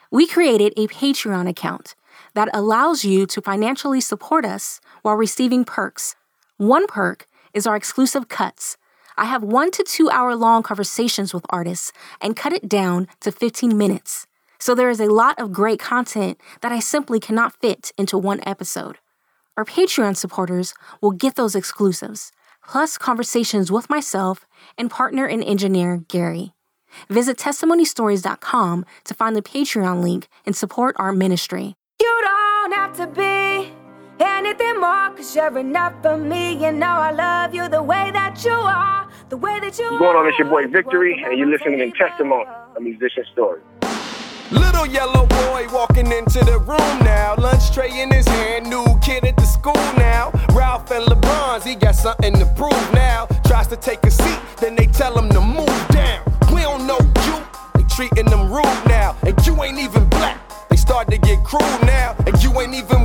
We 0.09 0.25
created 0.25 0.73
a 0.75 0.87
Patreon 0.87 1.47
account 1.47 1.93
that 2.33 2.49
allows 2.51 3.05
you 3.05 3.27
to 3.27 3.41
financially 3.43 4.01
support 4.01 4.43
us 4.43 4.81
while 5.03 5.13
receiving 5.13 5.63
perks. 5.63 6.15
One 6.57 6.87
perk 6.87 7.27
is 7.53 7.67
our 7.67 7.75
exclusive 7.75 8.27
cuts. 8.27 8.75
I 9.17 9.25
have 9.25 9.43
one 9.43 9.69
to 9.69 9.83
two 9.83 10.09
hour 10.09 10.35
long 10.35 10.63
conversations 10.63 11.31
with 11.31 11.45
artists 11.51 11.91
and 12.19 12.35
cut 12.35 12.53
it 12.53 12.67
down 12.67 13.07
to 13.19 13.31
15 13.31 13.77
minutes. 13.77 14.25
So 14.57 14.73
there 14.73 14.89
is 14.89 14.99
a 14.99 15.13
lot 15.13 15.39
of 15.39 15.51
great 15.51 15.79
content 15.79 16.41
that 16.61 16.71
I 16.71 16.79
simply 16.79 17.19
cannot 17.19 17.61
fit 17.61 17.91
into 17.99 18.17
one 18.17 18.39
episode. 18.47 18.97
Our 19.55 19.63
Patreon 19.63 20.17
supporters 20.17 20.73
will 21.01 21.11
get 21.11 21.35
those 21.35 21.53
exclusives, 21.53 22.31
plus 22.67 22.97
conversations 22.97 23.71
with 23.71 23.89
myself 23.89 24.45
and 24.77 24.89
partner 24.89 25.25
and 25.25 25.43
engineer 25.43 26.03
Gary. 26.07 26.53
Visit 27.09 27.37
testimonystories.com 27.37 28.85
to 29.05 29.13
find 29.13 29.35
the 29.35 29.41
Patreon 29.41 30.01
link 30.03 30.27
and 30.45 30.55
support 30.55 30.95
our 30.99 31.11
ministry. 31.11 31.75
You 32.01 32.21
don't 32.21 32.73
have 32.73 32.95
to 32.97 33.07
be 33.07 33.71
anything 34.19 34.79
more, 34.79 35.09
cause 35.15 35.35
you're 35.35 35.57
enough 35.57 35.93
for 36.01 36.17
me. 36.17 36.53
You 36.53 36.71
know 36.71 36.85
I 36.85 37.11
love 37.11 37.53
you 37.53 37.67
the 37.67 37.83
way 37.83 38.11
that 38.13 38.43
you 38.43 38.51
are, 38.51 39.07
the 39.29 39.37
way 39.37 39.59
that 39.59 39.77
you 39.79 39.85
What's 39.85 39.99
going 39.99 40.17
on? 40.17 40.27
It's 40.27 40.39
your 40.39 40.49
boy 40.49 40.65
Viktory, 40.65 41.25
and 41.25 41.37
you're 41.37 41.47
listening 41.47 41.79
to 41.79 41.97
Testimony, 41.97 42.45
a 42.75 42.79
musician 42.79 43.25
story. 43.31 43.61
Little 44.51 44.85
yellow 44.85 45.25
boy 45.25 45.65
walking 45.71 46.11
into 46.11 46.45
the 46.45 46.59
room 46.59 46.99
now. 46.99 47.35
Lunch 47.37 47.71
tray 47.71 48.01
in 48.01 48.11
his 48.11 48.27
hand, 48.27 48.69
new 48.69 48.85
kid 49.01 49.25
at 49.25 49.35
the 49.35 49.45
school 49.45 49.73
now. 49.73 49.92
Ralph 49.92 49.92
and 50.93 51.05
LeBron's, 51.05 51.63
he 51.63 51.75
got 51.75 51.95
something 51.95 52.33
to 52.33 52.45
prove 52.55 52.93
now. 52.93 53.25
Tries 53.45 53.67
to 53.67 53.75
take 53.75 54.03
a 54.03 54.11
seat, 54.11 54.39
then 54.59 54.75
they 54.75 54.85
tell 54.85 55.17
him 55.17 55.29
to 55.29 55.41
move 55.41 55.87
down. 55.89 56.21
We 56.53 56.61
don't 56.61 56.85
know 56.85 56.99
you, 57.25 57.37
they 57.75 57.83
treating 57.95 58.25
them 58.25 58.51
rude 58.51 58.81
now. 58.87 59.15
And 59.23 59.35
you 59.45 59.61
ain't 59.63 59.79
even 59.79 60.07
black, 60.09 60.37
they 60.69 60.77
start 60.77 61.09
to 61.09 61.17
get 61.17 61.43
cruel 61.43 61.79
now. 61.85 62.15
And 62.27 62.41
you 62.43 62.49
ain't 62.61 62.75
even 62.75 63.02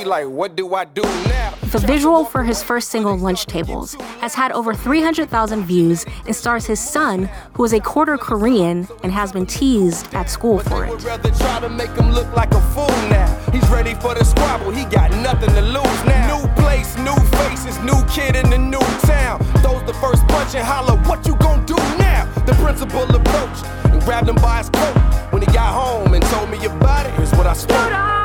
he 0.00 0.06
like, 0.06 0.26
what 0.26 0.56
do 0.56 0.74
I 0.74 0.84
do 0.86 1.02
now? 1.02 1.54
The 1.70 1.78
visual 1.78 2.24
for 2.24 2.42
his 2.42 2.62
first 2.62 2.88
single, 2.88 3.16
Lunch 3.16 3.46
Tables, 3.46 3.94
has 4.20 4.34
had 4.34 4.50
over 4.52 4.74
300,000 4.74 5.64
views 5.64 6.04
and 6.26 6.34
stars 6.34 6.66
his 6.66 6.80
son, 6.80 7.28
who 7.54 7.64
is 7.64 7.72
a 7.72 7.80
quarter 7.80 8.16
Korean 8.16 8.88
and 9.02 9.12
has 9.12 9.30
been 9.30 9.46
teased 9.46 10.12
at 10.14 10.28
school 10.28 10.58
for 10.58 10.86
Would 10.86 11.00
it. 11.00 11.04
rather 11.04 11.30
try 11.30 11.60
to 11.60 11.68
make 11.68 11.90
him 11.90 12.10
look 12.12 12.34
like 12.34 12.50
a 12.52 12.60
fool 12.72 12.88
now. 13.08 13.28
He's 13.52 13.68
ready 13.68 13.94
for 13.94 14.14
the 14.14 14.24
squabble, 14.24 14.70
he 14.72 14.84
got 14.86 15.10
nothing 15.22 15.50
to 15.50 15.60
lose 15.62 16.04
now. 16.04 16.40
New 16.40 16.48
place, 16.62 16.96
new 16.98 17.16
faces, 17.38 17.78
new 17.80 18.02
kid 18.08 18.36
in 18.36 18.50
the 18.50 18.58
new 18.58 18.86
town. 19.06 19.38
Those 19.62 19.84
the 19.86 19.94
first 20.00 20.26
punch 20.28 20.54
and 20.54 20.66
holler, 20.66 20.96
what 21.08 21.26
you 21.26 21.36
gon' 21.36 21.64
do 21.66 21.76
now? 21.98 22.24
The 22.46 22.54
principal 22.54 23.02
approached 23.02 23.64
and 23.84 24.02
grabbed 24.02 24.28
him 24.28 24.36
by 24.36 24.58
his 24.58 24.70
coat. 24.70 24.96
When 25.30 25.42
he 25.42 25.46
got 25.52 25.72
home 25.74 26.14
and 26.14 26.24
told 26.24 26.50
me 26.50 26.64
about 26.64 27.06
it, 27.06 27.12
here's 27.14 27.32
what 27.32 27.46
I 27.46 27.52
You 27.52 27.58
spoke. 27.60 28.19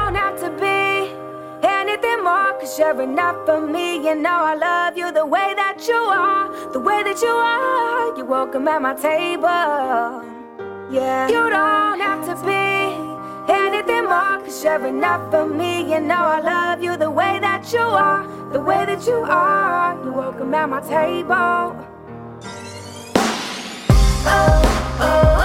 More, 2.26 2.54
cause 2.60 2.80
you're 2.80 3.02
enough 3.04 3.46
for 3.46 3.62
me. 3.62 3.98
You 3.98 4.16
know 4.16 4.38
I 4.52 4.56
love 4.56 4.98
you 4.98 5.12
the 5.12 5.26
way 5.26 5.54
that 5.62 5.78
you 5.88 5.94
are, 5.94 6.50
the 6.74 6.80
way 6.80 7.04
that 7.04 7.22
you 7.22 7.30
are. 7.30 8.18
You're 8.18 8.26
welcome 8.26 8.68
at 8.68 8.82
my 8.82 8.96
table. 8.96 10.24
Yeah. 10.92 11.28
You 11.28 11.44
don't 11.58 12.00
have 12.08 12.26
to 12.30 12.36
be 12.44 12.66
anything 13.54 14.06
more, 14.06 14.40
cause 14.44 14.64
you're 14.64 14.88
enough 14.88 15.30
for 15.30 15.46
me. 15.46 15.72
You 15.92 16.00
know 16.00 16.24
I 16.38 16.40
love 16.40 16.82
you 16.82 16.98
the 16.98 17.12
way 17.12 17.38
that 17.40 17.72
you 17.72 17.86
are, 18.08 18.24
the 18.52 18.60
way 18.60 18.84
that 18.90 19.06
you 19.06 19.20
are. 19.22 19.94
You're 20.04 20.18
welcome 20.24 20.54
at 20.56 20.68
my 20.68 20.82
table. 20.82 21.76
Oh, 24.28 24.62
oh, 25.00 25.42
oh. 25.42 25.45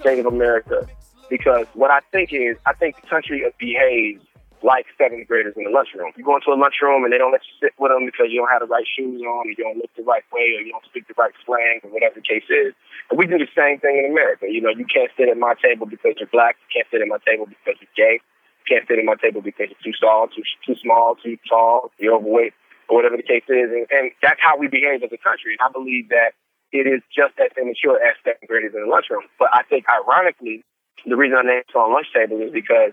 State 0.00 0.18
of 0.18 0.26
America, 0.26 0.86
because 1.28 1.66
what 1.74 1.90
I 1.90 2.00
think 2.12 2.32
is, 2.32 2.56
I 2.66 2.72
think 2.72 3.00
the 3.00 3.06
country 3.06 3.44
behaves 3.58 4.24
like 4.62 4.84
seventh 5.00 5.26
graders 5.26 5.54
in 5.56 5.64
the 5.64 5.72
lunchroom. 5.72 6.12
You 6.16 6.24
go 6.24 6.36
into 6.36 6.52
a 6.52 6.58
lunchroom 6.58 7.04
and 7.04 7.12
they 7.12 7.16
don't 7.16 7.32
let 7.32 7.40
you 7.48 7.56
sit 7.64 7.72
with 7.80 7.88
them 7.88 8.04
because 8.04 8.28
you 8.28 8.44
don't 8.44 8.52
have 8.52 8.60
the 8.60 8.68
right 8.68 8.84
shoes 8.84 9.22
on, 9.24 9.48
or 9.48 9.50
you 9.50 9.56
don't 9.56 9.78
look 9.78 9.88
the 9.96 10.04
right 10.04 10.24
way, 10.32 10.52
or 10.56 10.60
you 10.60 10.72
don't 10.72 10.84
speak 10.84 11.08
the 11.08 11.16
right 11.16 11.32
slang, 11.46 11.80
or 11.82 11.88
whatever 11.88 12.20
the 12.20 12.26
case 12.26 12.44
is. 12.52 12.76
And 13.08 13.16
we 13.16 13.24
do 13.24 13.40
the 13.40 13.48
same 13.56 13.80
thing 13.80 13.96
in 14.04 14.12
America. 14.12 14.52
You 14.52 14.60
know, 14.60 14.68
you 14.68 14.84
can't 14.84 15.08
sit 15.16 15.28
at 15.28 15.38
my 15.38 15.54
table 15.64 15.86
because 15.86 16.20
you're 16.20 16.28
black. 16.28 16.60
You 16.68 16.80
can't 16.80 16.88
sit 16.92 17.00
at 17.00 17.08
my 17.08 17.20
table 17.24 17.48
because 17.48 17.80
you're 17.80 17.96
gay. 17.96 18.20
You 18.20 18.66
can't 18.68 18.84
sit 18.84 19.00
at 19.00 19.04
my 19.08 19.16
table 19.16 19.40
because 19.40 19.72
you're 19.72 19.80
too 19.80 19.96
tall, 19.96 20.28
too 20.28 20.44
too 20.66 20.76
small, 20.76 21.16
too 21.16 21.40
tall, 21.48 21.90
you're 21.96 22.20
overweight, 22.20 22.52
or 22.92 23.00
whatever 23.00 23.16
the 23.16 23.24
case 23.24 23.48
is. 23.48 23.72
And, 23.72 23.88
and 23.88 24.12
that's 24.20 24.40
how 24.44 24.60
we 24.60 24.68
behave 24.68 25.00
as 25.00 25.08
a 25.08 25.20
country. 25.24 25.56
And 25.56 25.64
I 25.64 25.72
believe 25.72 26.12
that 26.12 26.36
it 26.72 26.86
is 26.86 27.02
just 27.14 27.34
as 27.38 27.50
immature 27.60 27.98
as 28.02 28.16
second 28.24 28.48
graders 28.48 28.74
in 28.74 28.82
the 28.82 28.90
lunchroom. 28.90 29.22
But 29.38 29.48
I 29.52 29.62
think, 29.64 29.86
ironically, 29.88 30.64
the 31.06 31.16
reason 31.16 31.38
I 31.38 31.42
named 31.42 31.64
it 31.68 31.76
on 31.76 31.92
lunch 31.92 32.08
table 32.14 32.40
is 32.40 32.52
because 32.52 32.92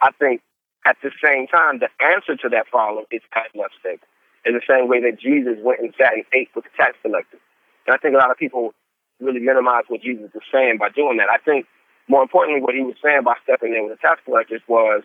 I 0.00 0.10
think 0.18 0.42
at 0.86 0.96
the 1.02 1.10
same 1.22 1.46
time, 1.46 1.80
the 1.80 1.90
answer 2.02 2.36
to 2.36 2.48
that 2.50 2.68
problem 2.68 3.04
is 3.10 3.22
at 3.34 3.50
lunch 3.54 3.72
table. 3.82 4.06
In 4.44 4.54
the 4.54 4.62
same 4.62 4.86
way 4.86 5.00
that 5.00 5.18
Jesus 5.18 5.58
went 5.58 5.80
and 5.80 5.92
sat 5.98 6.14
and 6.14 6.22
ate 6.32 6.50
with 6.54 6.64
the 6.64 6.70
tax 6.76 6.94
collectors. 7.02 7.40
And 7.86 7.94
I 7.94 7.98
think 7.98 8.14
a 8.14 8.18
lot 8.18 8.30
of 8.30 8.38
people 8.38 8.74
really 9.18 9.40
minimize 9.40 9.84
what 9.88 10.02
Jesus 10.02 10.30
was 10.32 10.44
saying 10.52 10.78
by 10.78 10.90
doing 10.90 11.16
that. 11.16 11.28
I 11.28 11.38
think 11.38 11.66
more 12.08 12.22
importantly, 12.22 12.62
what 12.62 12.74
he 12.74 12.82
was 12.82 12.94
saying 13.02 13.22
by 13.24 13.34
stepping 13.42 13.74
in 13.74 13.88
with 13.88 13.98
the 13.98 14.06
tax 14.06 14.20
collectors 14.24 14.62
was 14.68 15.02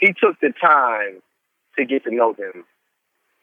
he 0.00 0.08
took 0.08 0.40
the 0.40 0.52
time 0.60 1.22
to 1.78 1.84
get 1.84 2.02
to 2.04 2.14
know 2.14 2.32
them. 2.32 2.64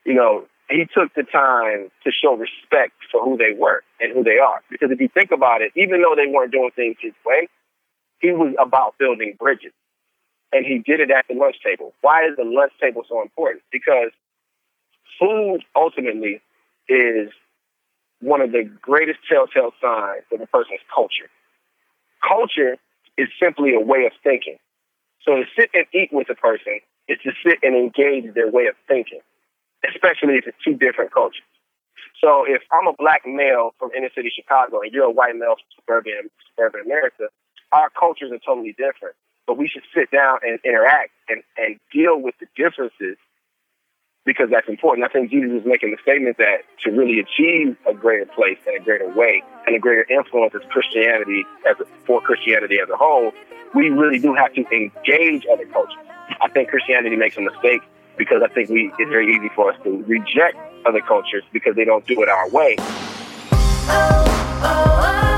You 0.05 0.13
know, 0.15 0.45
he 0.69 0.85
took 0.85 1.13
the 1.15 1.23
time 1.23 1.89
to 2.03 2.11
show 2.11 2.35
respect 2.35 2.93
for 3.11 3.23
who 3.23 3.37
they 3.37 3.57
were 3.57 3.83
and 3.99 4.13
who 4.13 4.23
they 4.23 4.37
are. 4.37 4.61
Because 4.69 4.91
if 4.91 5.01
you 5.01 5.09
think 5.09 5.31
about 5.31 5.61
it, 5.61 5.71
even 5.75 6.01
though 6.01 6.15
they 6.15 6.31
weren't 6.31 6.51
doing 6.51 6.71
things 6.75 6.97
his 7.01 7.13
way, 7.25 7.47
he 8.19 8.31
was 8.31 8.53
about 8.59 8.97
building 8.97 9.35
bridges. 9.39 9.71
And 10.51 10.65
he 10.65 10.79
did 10.79 10.99
it 10.99 11.11
at 11.11 11.25
the 11.27 11.35
lunch 11.35 11.57
table. 11.63 11.93
Why 12.01 12.25
is 12.25 12.35
the 12.35 12.43
lunch 12.43 12.73
table 12.81 13.03
so 13.07 13.21
important? 13.21 13.63
Because 13.71 14.11
food 15.19 15.63
ultimately 15.75 16.41
is 16.87 17.29
one 18.21 18.41
of 18.41 18.51
the 18.51 18.63
greatest 18.81 19.19
telltale 19.29 19.71
signs 19.81 20.23
of 20.31 20.41
a 20.41 20.47
person's 20.47 20.81
culture. 20.93 21.29
Culture 22.27 22.77
is 23.17 23.27
simply 23.41 23.73
a 23.73 23.79
way 23.79 24.05
of 24.05 24.11
thinking. 24.23 24.57
So 25.25 25.35
to 25.35 25.43
sit 25.57 25.69
and 25.73 25.85
eat 25.93 26.09
with 26.11 26.29
a 26.29 26.35
person 26.35 26.79
is 27.07 27.17
to 27.23 27.31
sit 27.45 27.59
and 27.63 27.75
engage 27.75 28.33
their 28.33 28.49
way 28.49 28.67
of 28.67 28.75
thinking, 28.87 29.21
especially 29.87 30.35
if 30.35 30.47
it's 30.47 30.57
two 30.63 30.75
different 30.75 31.13
cultures. 31.13 31.43
So 32.23 32.43
if 32.45 32.61
I'm 32.71 32.87
a 32.87 32.93
black 32.93 33.23
male 33.25 33.71
from 33.79 33.91
inner 33.95 34.09
city 34.13 34.31
Chicago 34.33 34.81
and 34.81 34.91
you're 34.91 35.05
a 35.05 35.11
white 35.11 35.35
male 35.35 35.55
from 35.55 35.69
suburban 35.75 36.29
suburban 36.51 36.81
America, 36.85 37.31
our 37.71 37.89
cultures 37.89 38.31
are 38.31 38.39
totally 38.39 38.75
different. 38.77 39.15
But 39.47 39.57
we 39.57 39.67
should 39.67 39.83
sit 39.95 40.11
down 40.11 40.39
and 40.43 40.59
interact 40.63 41.11
and, 41.27 41.41
and 41.57 41.79
deal 41.91 42.19
with 42.19 42.35
the 42.39 42.47
differences 42.55 43.17
because 44.25 44.49
that's 44.51 44.67
important. 44.67 45.07
I 45.07 45.11
think 45.11 45.31
Jesus 45.31 45.61
is 45.61 45.65
making 45.65 45.91
the 45.91 45.97
statement 46.03 46.37
that 46.37 46.61
to 46.83 46.91
really 46.91 47.19
achieve 47.19 47.77
a 47.87 47.93
greater 47.93 48.27
place 48.27 48.59
and 48.67 48.75
a 48.75 48.83
greater 48.83 49.09
way 49.09 49.41
and 49.65 49.75
a 49.75 49.79
greater 49.79 50.05
influence 50.09 50.53
as 50.53 50.61
Christianity 50.69 51.45
as 51.67 51.77
a, 51.79 51.85
for 52.05 52.21
Christianity 52.21 52.77
as 52.83 52.89
a 52.89 52.97
whole, 52.97 53.31
we 53.73 53.89
really 53.89 54.19
do 54.19 54.35
have 54.35 54.53
to 54.53 54.65
engage 54.69 55.45
other 55.51 55.65
cultures. 55.65 55.97
I 56.41 56.49
think 56.49 56.69
Christianity 56.69 57.15
makes 57.15 57.37
a 57.37 57.41
mistake 57.41 57.81
because 58.19 58.43
I 58.43 58.53
think 58.53 58.69
we 58.69 58.93
it's 58.99 59.09
very 59.09 59.33
easy 59.33 59.49
for 59.55 59.71
us 59.71 59.79
to 59.83 60.03
reject 60.03 60.57
other 60.85 61.01
cultures 61.01 61.43
because 61.51 61.75
they 61.75 61.85
don't 61.85 62.05
do 62.05 62.21
it 62.21 62.29
our 62.29 62.47
way. 62.49 62.75
Oh, 62.77 64.25
oh, 64.61 65.23
oh. 65.23 65.28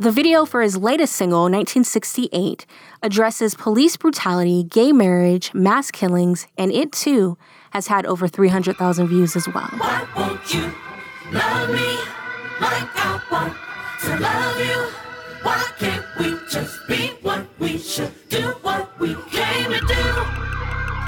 The 0.00 0.12
video 0.12 0.44
for 0.44 0.62
his 0.62 0.76
latest 0.76 1.14
single, 1.16 1.42
1968, 1.42 2.66
addresses 3.02 3.56
police 3.56 3.96
brutality, 3.96 4.62
gay 4.62 4.92
marriage, 4.92 5.52
mass 5.52 5.90
killings, 5.90 6.46
and 6.56 6.70
it 6.70 6.92
too 6.92 7.36
has 7.72 7.88
had 7.88 8.06
over 8.06 8.28
300,000 8.28 9.08
views 9.08 9.34
as 9.34 9.48
well. 9.48 9.66
Why 9.76 10.06
won't 10.16 10.54
you 10.54 10.72
love 11.32 11.70
me 11.70 11.96
like 12.60 12.88
I 12.94 13.20
want 13.28 13.54
to 14.02 14.20
love 14.20 14.60
you? 14.60 14.86
Why 15.42 15.64
can't 15.80 16.06
we 16.20 16.38
just 16.48 16.78
be 16.86 17.08
what 17.22 17.44
we 17.58 17.76
should 17.76 18.12
do, 18.28 18.50
what 18.62 18.96
we 19.00 19.16
came 19.32 19.72
to 19.72 19.80
do? 19.80 20.04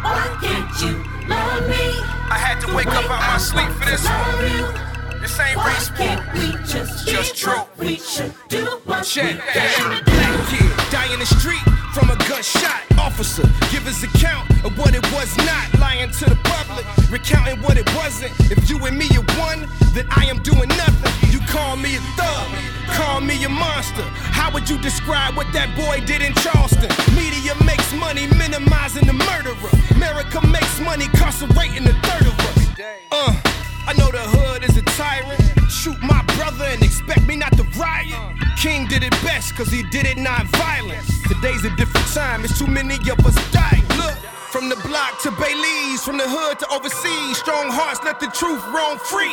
Why 0.03 0.37
can't 0.43 0.83
you 0.83 0.97
love 1.29 1.69
me? 1.69 1.95
I 2.29 2.39
had 2.39 2.61
to 2.67 2.75
wake 2.75 2.89
up 2.89 3.09
out 3.09 3.21
my 3.21 3.39
sleep 3.39 3.69
for 3.69 3.85
this 3.85 4.05
one. 4.05 4.90
This 5.21 5.39
ain't 5.39 5.57
race 5.65 5.91
war. 5.99 6.17
Just, 6.65 7.07
just 7.07 7.37
true. 7.37 7.61
We 7.79 7.97
should 7.97 8.33
do 8.49 8.65
what 8.85 9.05
Check 9.05 9.37
that. 9.53 10.03
Black 10.07 10.49
kid 10.49 10.91
die 10.91 11.13
in 11.13 11.21
the 11.21 11.27
street 11.27 11.61
from 11.93 12.09
a 12.09 12.17
gunshot. 12.29 12.81
Officer, 12.99 13.43
give 13.71 13.85
his 13.85 14.03
account 14.03 14.49
of 14.65 14.77
what 14.79 14.95
it 14.95 15.05
was 15.13 15.37
not. 15.39 15.79
Lying 15.79 16.11
to 16.11 16.25
the 16.25 16.39
public, 16.45 16.87
recounting 17.11 17.61
what 17.61 17.77
it 17.77 17.85
wasn't. 17.95 18.33
If 18.51 18.71
you 18.71 18.79
and 18.87 18.97
me 18.97 19.09
are 19.13 19.39
one, 19.39 19.69
then 19.93 20.07
I 20.11 20.25
am 20.25 20.43
doing 20.43 20.69
nothing. 20.69 21.31
You 21.31 21.41
call 21.49 21.77
me 21.77 21.97
a 21.97 22.01
thug, 22.17 22.49
call 22.97 23.21
me 23.21 23.45
a 23.45 23.49
monster. 23.49 24.05
How 24.33 24.51
would 24.53 24.71
you 24.71 24.79
describe 24.81 25.37
what 25.37 25.53
that 25.53 25.69
boy 25.77 26.05
did 26.07 26.23
in 26.23 26.33
Charleston? 26.41 26.89
Media 27.15 27.53
makes 27.65 27.93
money 27.93 28.27
minimizing 28.41 29.07
the 29.07 29.13
murderer. 29.13 29.73
America 29.97 30.41
makes 30.49 30.81
money 30.81 31.05
incarcerating 31.05 31.87
a 31.87 31.93
third 32.09 32.27
of 32.27 32.41
us. 32.41 32.69
Uh, 33.13 33.50
I 33.91 33.93
know 33.95 34.09
the 34.13 34.19
hood 34.19 34.63
is 34.63 34.77
a 34.77 34.83
tyrant. 34.83 35.43
Shoot 35.69 36.01
my 36.01 36.23
brother 36.37 36.65
and 36.65 36.81
expect 36.81 37.27
me 37.27 37.35
not 37.35 37.51
to 37.57 37.65
riot. 37.77 38.15
King 38.57 38.87
did 38.87 39.03
it 39.03 39.11
best 39.25 39.57
cause 39.57 39.69
he 39.69 39.83
did 39.83 40.07
it 40.07 40.17
not 40.17 40.47
violent. 40.47 41.03
Today's 41.27 41.65
a 41.65 41.75
different 41.75 42.07
time, 42.15 42.45
it's 42.45 42.57
too 42.57 42.69
many 42.69 42.95
of 43.11 43.19
us 43.27 43.35
dying. 43.51 43.90
From 44.51 44.69
the 44.69 44.75
block 44.83 45.21
to 45.23 45.31
Belize, 45.31 46.03
from 46.03 46.19
the 46.19 46.27
hood 46.27 46.59
to 46.59 46.67
overseas, 46.75 47.39
strong 47.39 47.71
hearts 47.71 48.03
let 48.03 48.19
the 48.19 48.27
truth 48.35 48.59
roam 48.75 48.99
free. 48.99 49.31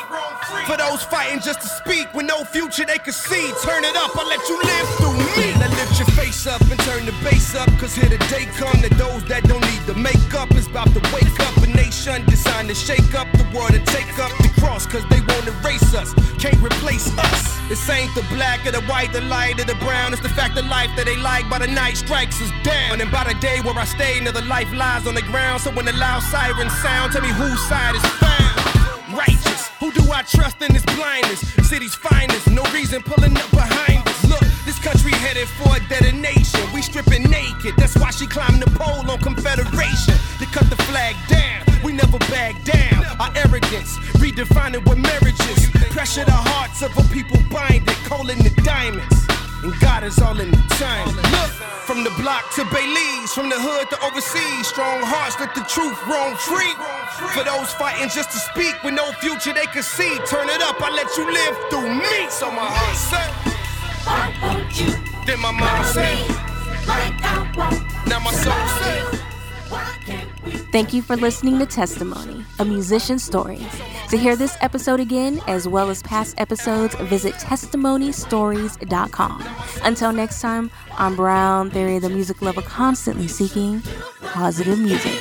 For 0.69 0.77
those 0.77 1.01
fighting 1.09 1.41
just 1.41 1.61
to 1.61 1.67
speak 1.67 2.13
with 2.13 2.27
no 2.27 2.45
future 2.45 2.85
they 2.85 2.99
can 2.99 3.13
see, 3.13 3.49
turn 3.65 3.83
it 3.83 3.97
up, 3.97 4.13
I'll 4.13 4.29
let 4.29 4.45
you 4.47 4.61
live 4.61 4.87
through 5.01 5.17
me. 5.17 5.57
Now 5.57 5.73
lift 5.73 5.97
your 5.97 6.07
face 6.13 6.45
up 6.45 6.61
and 6.69 6.79
turn 6.85 7.05
the 7.09 7.17
bass 7.25 7.55
up, 7.55 7.67
cause 7.81 7.95
here 7.95 8.09
the 8.09 8.21
day 8.29 8.45
come 8.61 8.77
that 8.85 8.93
those 8.93 9.25
that 9.25 9.43
don't 9.49 9.65
need 9.65 9.81
the 9.89 9.95
makeup 9.97 10.53
is 10.53 10.67
about 10.67 10.93
to 10.93 11.01
wake 11.09 11.39
up. 11.41 11.57
A 11.65 11.67
nation 11.67 12.23
designed 12.29 12.69
to 12.69 12.75
shake 12.75 13.17
up 13.17 13.25
the 13.33 13.47
world 13.57 13.73
and 13.73 13.85
take 13.87 14.19
up 14.19 14.31
the 14.37 14.53
cross, 14.61 14.85
cause 14.85 15.03
they 15.09 15.21
won't 15.25 15.47
erase 15.49 15.95
us, 15.97 16.13
can't 16.37 16.61
replace 16.61 17.09
us. 17.17 17.57
This 17.69 17.81
ain't 17.89 18.13
the 18.13 18.23
black 18.29 18.65
or 18.65 18.71
the 18.71 18.85
white, 18.85 19.11
the 19.11 19.21
light 19.21 19.59
or 19.59 19.65
the 19.65 19.75
brown, 19.81 20.13
it's 20.13 20.21
the 20.21 20.29
fact 20.29 20.57
of 20.57 20.65
life 20.67 20.93
that 20.95 21.05
they 21.05 21.17
like 21.17 21.49
by 21.49 21.59
the 21.59 21.67
night 21.67 21.97
strikes 21.97 22.39
us 22.39 22.51
down. 22.63 23.01
And 23.01 23.11
by 23.11 23.25
the 23.25 23.33
day 23.41 23.59
where 23.61 23.75
I 23.75 23.83
stay, 23.83 24.19
another 24.19 24.45
life 24.45 24.66
lies 24.73 25.07
on 25.07 25.15
the 25.15 25.21
ground. 25.21 25.61
So 25.61 25.71
when 25.71 25.85
the 25.85 25.93
loud 25.93 26.21
sirens 26.23 26.73
sound, 26.81 27.13
tell 27.13 27.21
me 27.21 27.29
whose 27.29 27.59
side 27.67 27.95
is 27.95 28.05
found. 28.17 29.15
Righteous, 29.15 29.69
who 29.79 29.91
do 29.91 30.11
I 30.11 30.21
trust 30.23 30.61
in 30.61 30.73
this 30.73 30.85
blindness? 30.85 31.39
City's 31.67 31.95
finest, 31.95 32.49
no 32.49 32.63
reason 32.73 33.01
pulling 33.01 33.35
up 33.37 33.49
behind 33.51 34.07
us. 34.07 34.29
Look, 34.29 34.41
this 34.65 34.79
country 34.79 35.11
headed 35.11 35.47
for 35.47 35.75
a 35.75 35.79
detonation. 35.87 36.61
We 36.73 36.81
stripping 36.81 37.23
naked, 37.23 37.75
that's 37.77 37.97
why 37.97 38.11
she 38.11 38.27
climbed 38.27 38.61
the 38.61 38.69
pole 38.77 39.09
on 39.09 39.19
Confederation. 39.19 40.15
To 40.39 40.45
cut 40.47 40.69
the 40.69 40.75
flag 40.83 41.15
down, 41.27 41.63
we 41.83 41.93
never 41.93 42.19
back 42.29 42.61
down. 42.63 43.05
Our 43.19 43.31
arrogance, 43.35 43.97
redefining 44.19 44.85
what 44.85 44.97
marriage 44.97 45.39
is. 45.51 45.69
Pressure 45.91 46.25
the 46.25 46.31
hearts 46.31 46.81
of 46.83 46.95
a 46.97 47.03
people 47.13 47.39
bind 47.49 47.87
it, 47.87 47.97
calling 48.05 48.37
the 48.39 48.51
diamonds. 48.63 49.36
And 49.63 49.73
God 49.79 50.03
is 50.03 50.19
all 50.19 50.39
in 50.39 50.51
the 50.51 50.63
time. 50.77 51.07
Look, 51.07 51.51
from 51.87 52.03
the 52.03 52.11
block 52.21 52.53
to 52.55 52.65
Belize, 52.65 53.33
from 53.33 53.49
the 53.49 53.57
hood 53.57 53.89
to 53.89 53.97
overseas, 54.05 54.67
strong 54.67 55.01
hearts 55.01 55.39
let 55.39 55.55
the 55.55 55.65
truth 55.65 55.97
roam 56.05 56.35
free. 56.37 56.73
For 57.33 57.43
those 57.43 57.73
fighting 57.73 58.09
just 58.09 58.29
to 58.31 58.39
speak 58.39 58.75
with 58.83 58.93
no 58.93 59.11
future 59.13 59.53
they 59.53 59.65
can 59.65 59.83
see, 59.83 60.17
turn 60.27 60.49
it 60.49 60.61
up, 60.61 60.77
I 60.81 60.91
let 60.91 61.09
you 61.17 61.25
live 61.25 61.55
through 61.69 61.89
me. 61.95 62.29
So 62.29 62.51
my 62.51 62.67
heart 62.69 62.97
said, 62.97 63.29
Why 64.05 64.29
won't 64.41 64.79
you? 64.79 64.93
Then 65.25 65.39
my 65.41 65.51
mind 65.51 65.85
said, 65.85 66.27
like 66.87 67.17
I 67.23 67.51
won't. 67.57 68.07
Now 68.07 68.19
my 68.19 68.31
soul 68.31 68.53
said. 68.79 69.17
Thank 70.71 70.93
you 70.93 71.01
for 71.01 71.15
listening 71.17 71.59
to 71.59 71.65
Testimony, 71.65 72.45
a 72.59 72.65
musician's 72.65 73.23
story. 73.23 73.65
To 74.09 74.17
hear 74.17 74.35
this 74.37 74.57
episode 74.61 75.01
again, 75.01 75.41
as 75.47 75.67
well 75.67 75.89
as 75.89 76.01
past 76.01 76.35
episodes, 76.37 76.95
visit 76.95 77.33
testimonystories.com. 77.33 79.45
Until 79.83 80.13
next 80.13 80.39
time, 80.39 80.71
I'm 80.93 81.17
Brown 81.17 81.69
Theory, 81.71 81.99
the 81.99 82.07
music 82.09 82.41
lover 82.41 82.61
constantly 82.61 83.27
seeking 83.27 83.81
positive 84.21 84.79
music. 84.79 85.11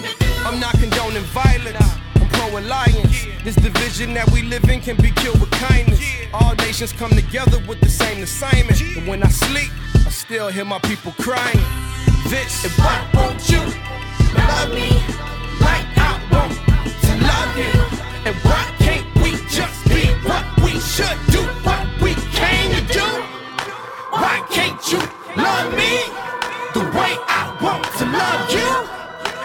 I'm 0.45 0.61
not 0.61 0.79
condoning 0.79 1.25
violence. 1.25 1.85
I'm 2.15 2.29
pro 2.29 2.61
alliance. 2.61 3.27
This 3.43 3.57
division 3.57 4.15
that 4.15 4.31
we 4.31 4.43
live 4.43 4.63
in 4.71 4.81
can 4.81 4.95
be 4.99 5.11
killed 5.11 5.41
with 5.41 5.51
kindness. 5.51 6.01
All 6.33 6.55
nations 6.55 6.93
come 6.93 7.11
together 7.11 7.59
with 7.67 7.81
the 7.81 7.89
same 7.89 8.23
assignment. 8.23 8.81
And 8.81 9.09
when 9.09 9.25
I 9.25 9.29
sleep, 9.31 9.73
I 10.07 10.11
still 10.11 10.47
hear 10.47 10.65
my 10.65 10.79
people 10.79 11.11
crying. 11.19 11.59
This 12.29 12.65
is 12.65 12.73
why 12.79 13.05
won't 13.15 13.51
you 13.51 13.59
love 13.59 14.73
me 14.73 14.91
like 15.61 15.89
I 15.99 16.21
want 16.31 16.53
to 17.03 17.17
love 17.27 17.59
you? 17.59 17.96
And 18.27 18.35
why 18.39 18.75
can't 18.81 19.07
we 19.23 19.31
just 19.49 19.89
be 19.89 20.03
what 20.27 20.45
we 20.65 20.81
should 20.81 21.17
do, 21.31 21.43
what 21.63 21.87
we 22.03 22.13
came 22.35 22.73
to 22.75 22.93
do? 22.93 23.07
Why 24.11 24.45
can't 24.51 24.83
you 24.91 24.99
love 25.37 25.71
me 25.77 25.93
the 26.75 26.81
way 26.99 27.13
I 27.29 27.57
want 27.63 27.85
to 27.99 28.05
love 28.05 28.51
you? 28.51 28.71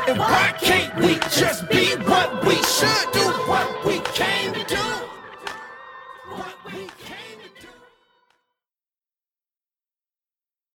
And 0.09 0.17
why 0.17 0.55
can't 0.59 0.95
we 0.95 1.13
just 1.29 1.69
be 1.69 1.93
what 2.09 2.43
we 2.43 2.55
should 2.55 3.11
do 3.13 3.25
what 3.45 3.85
we 3.85 3.99
can't 4.15 4.55
do? 4.55 4.60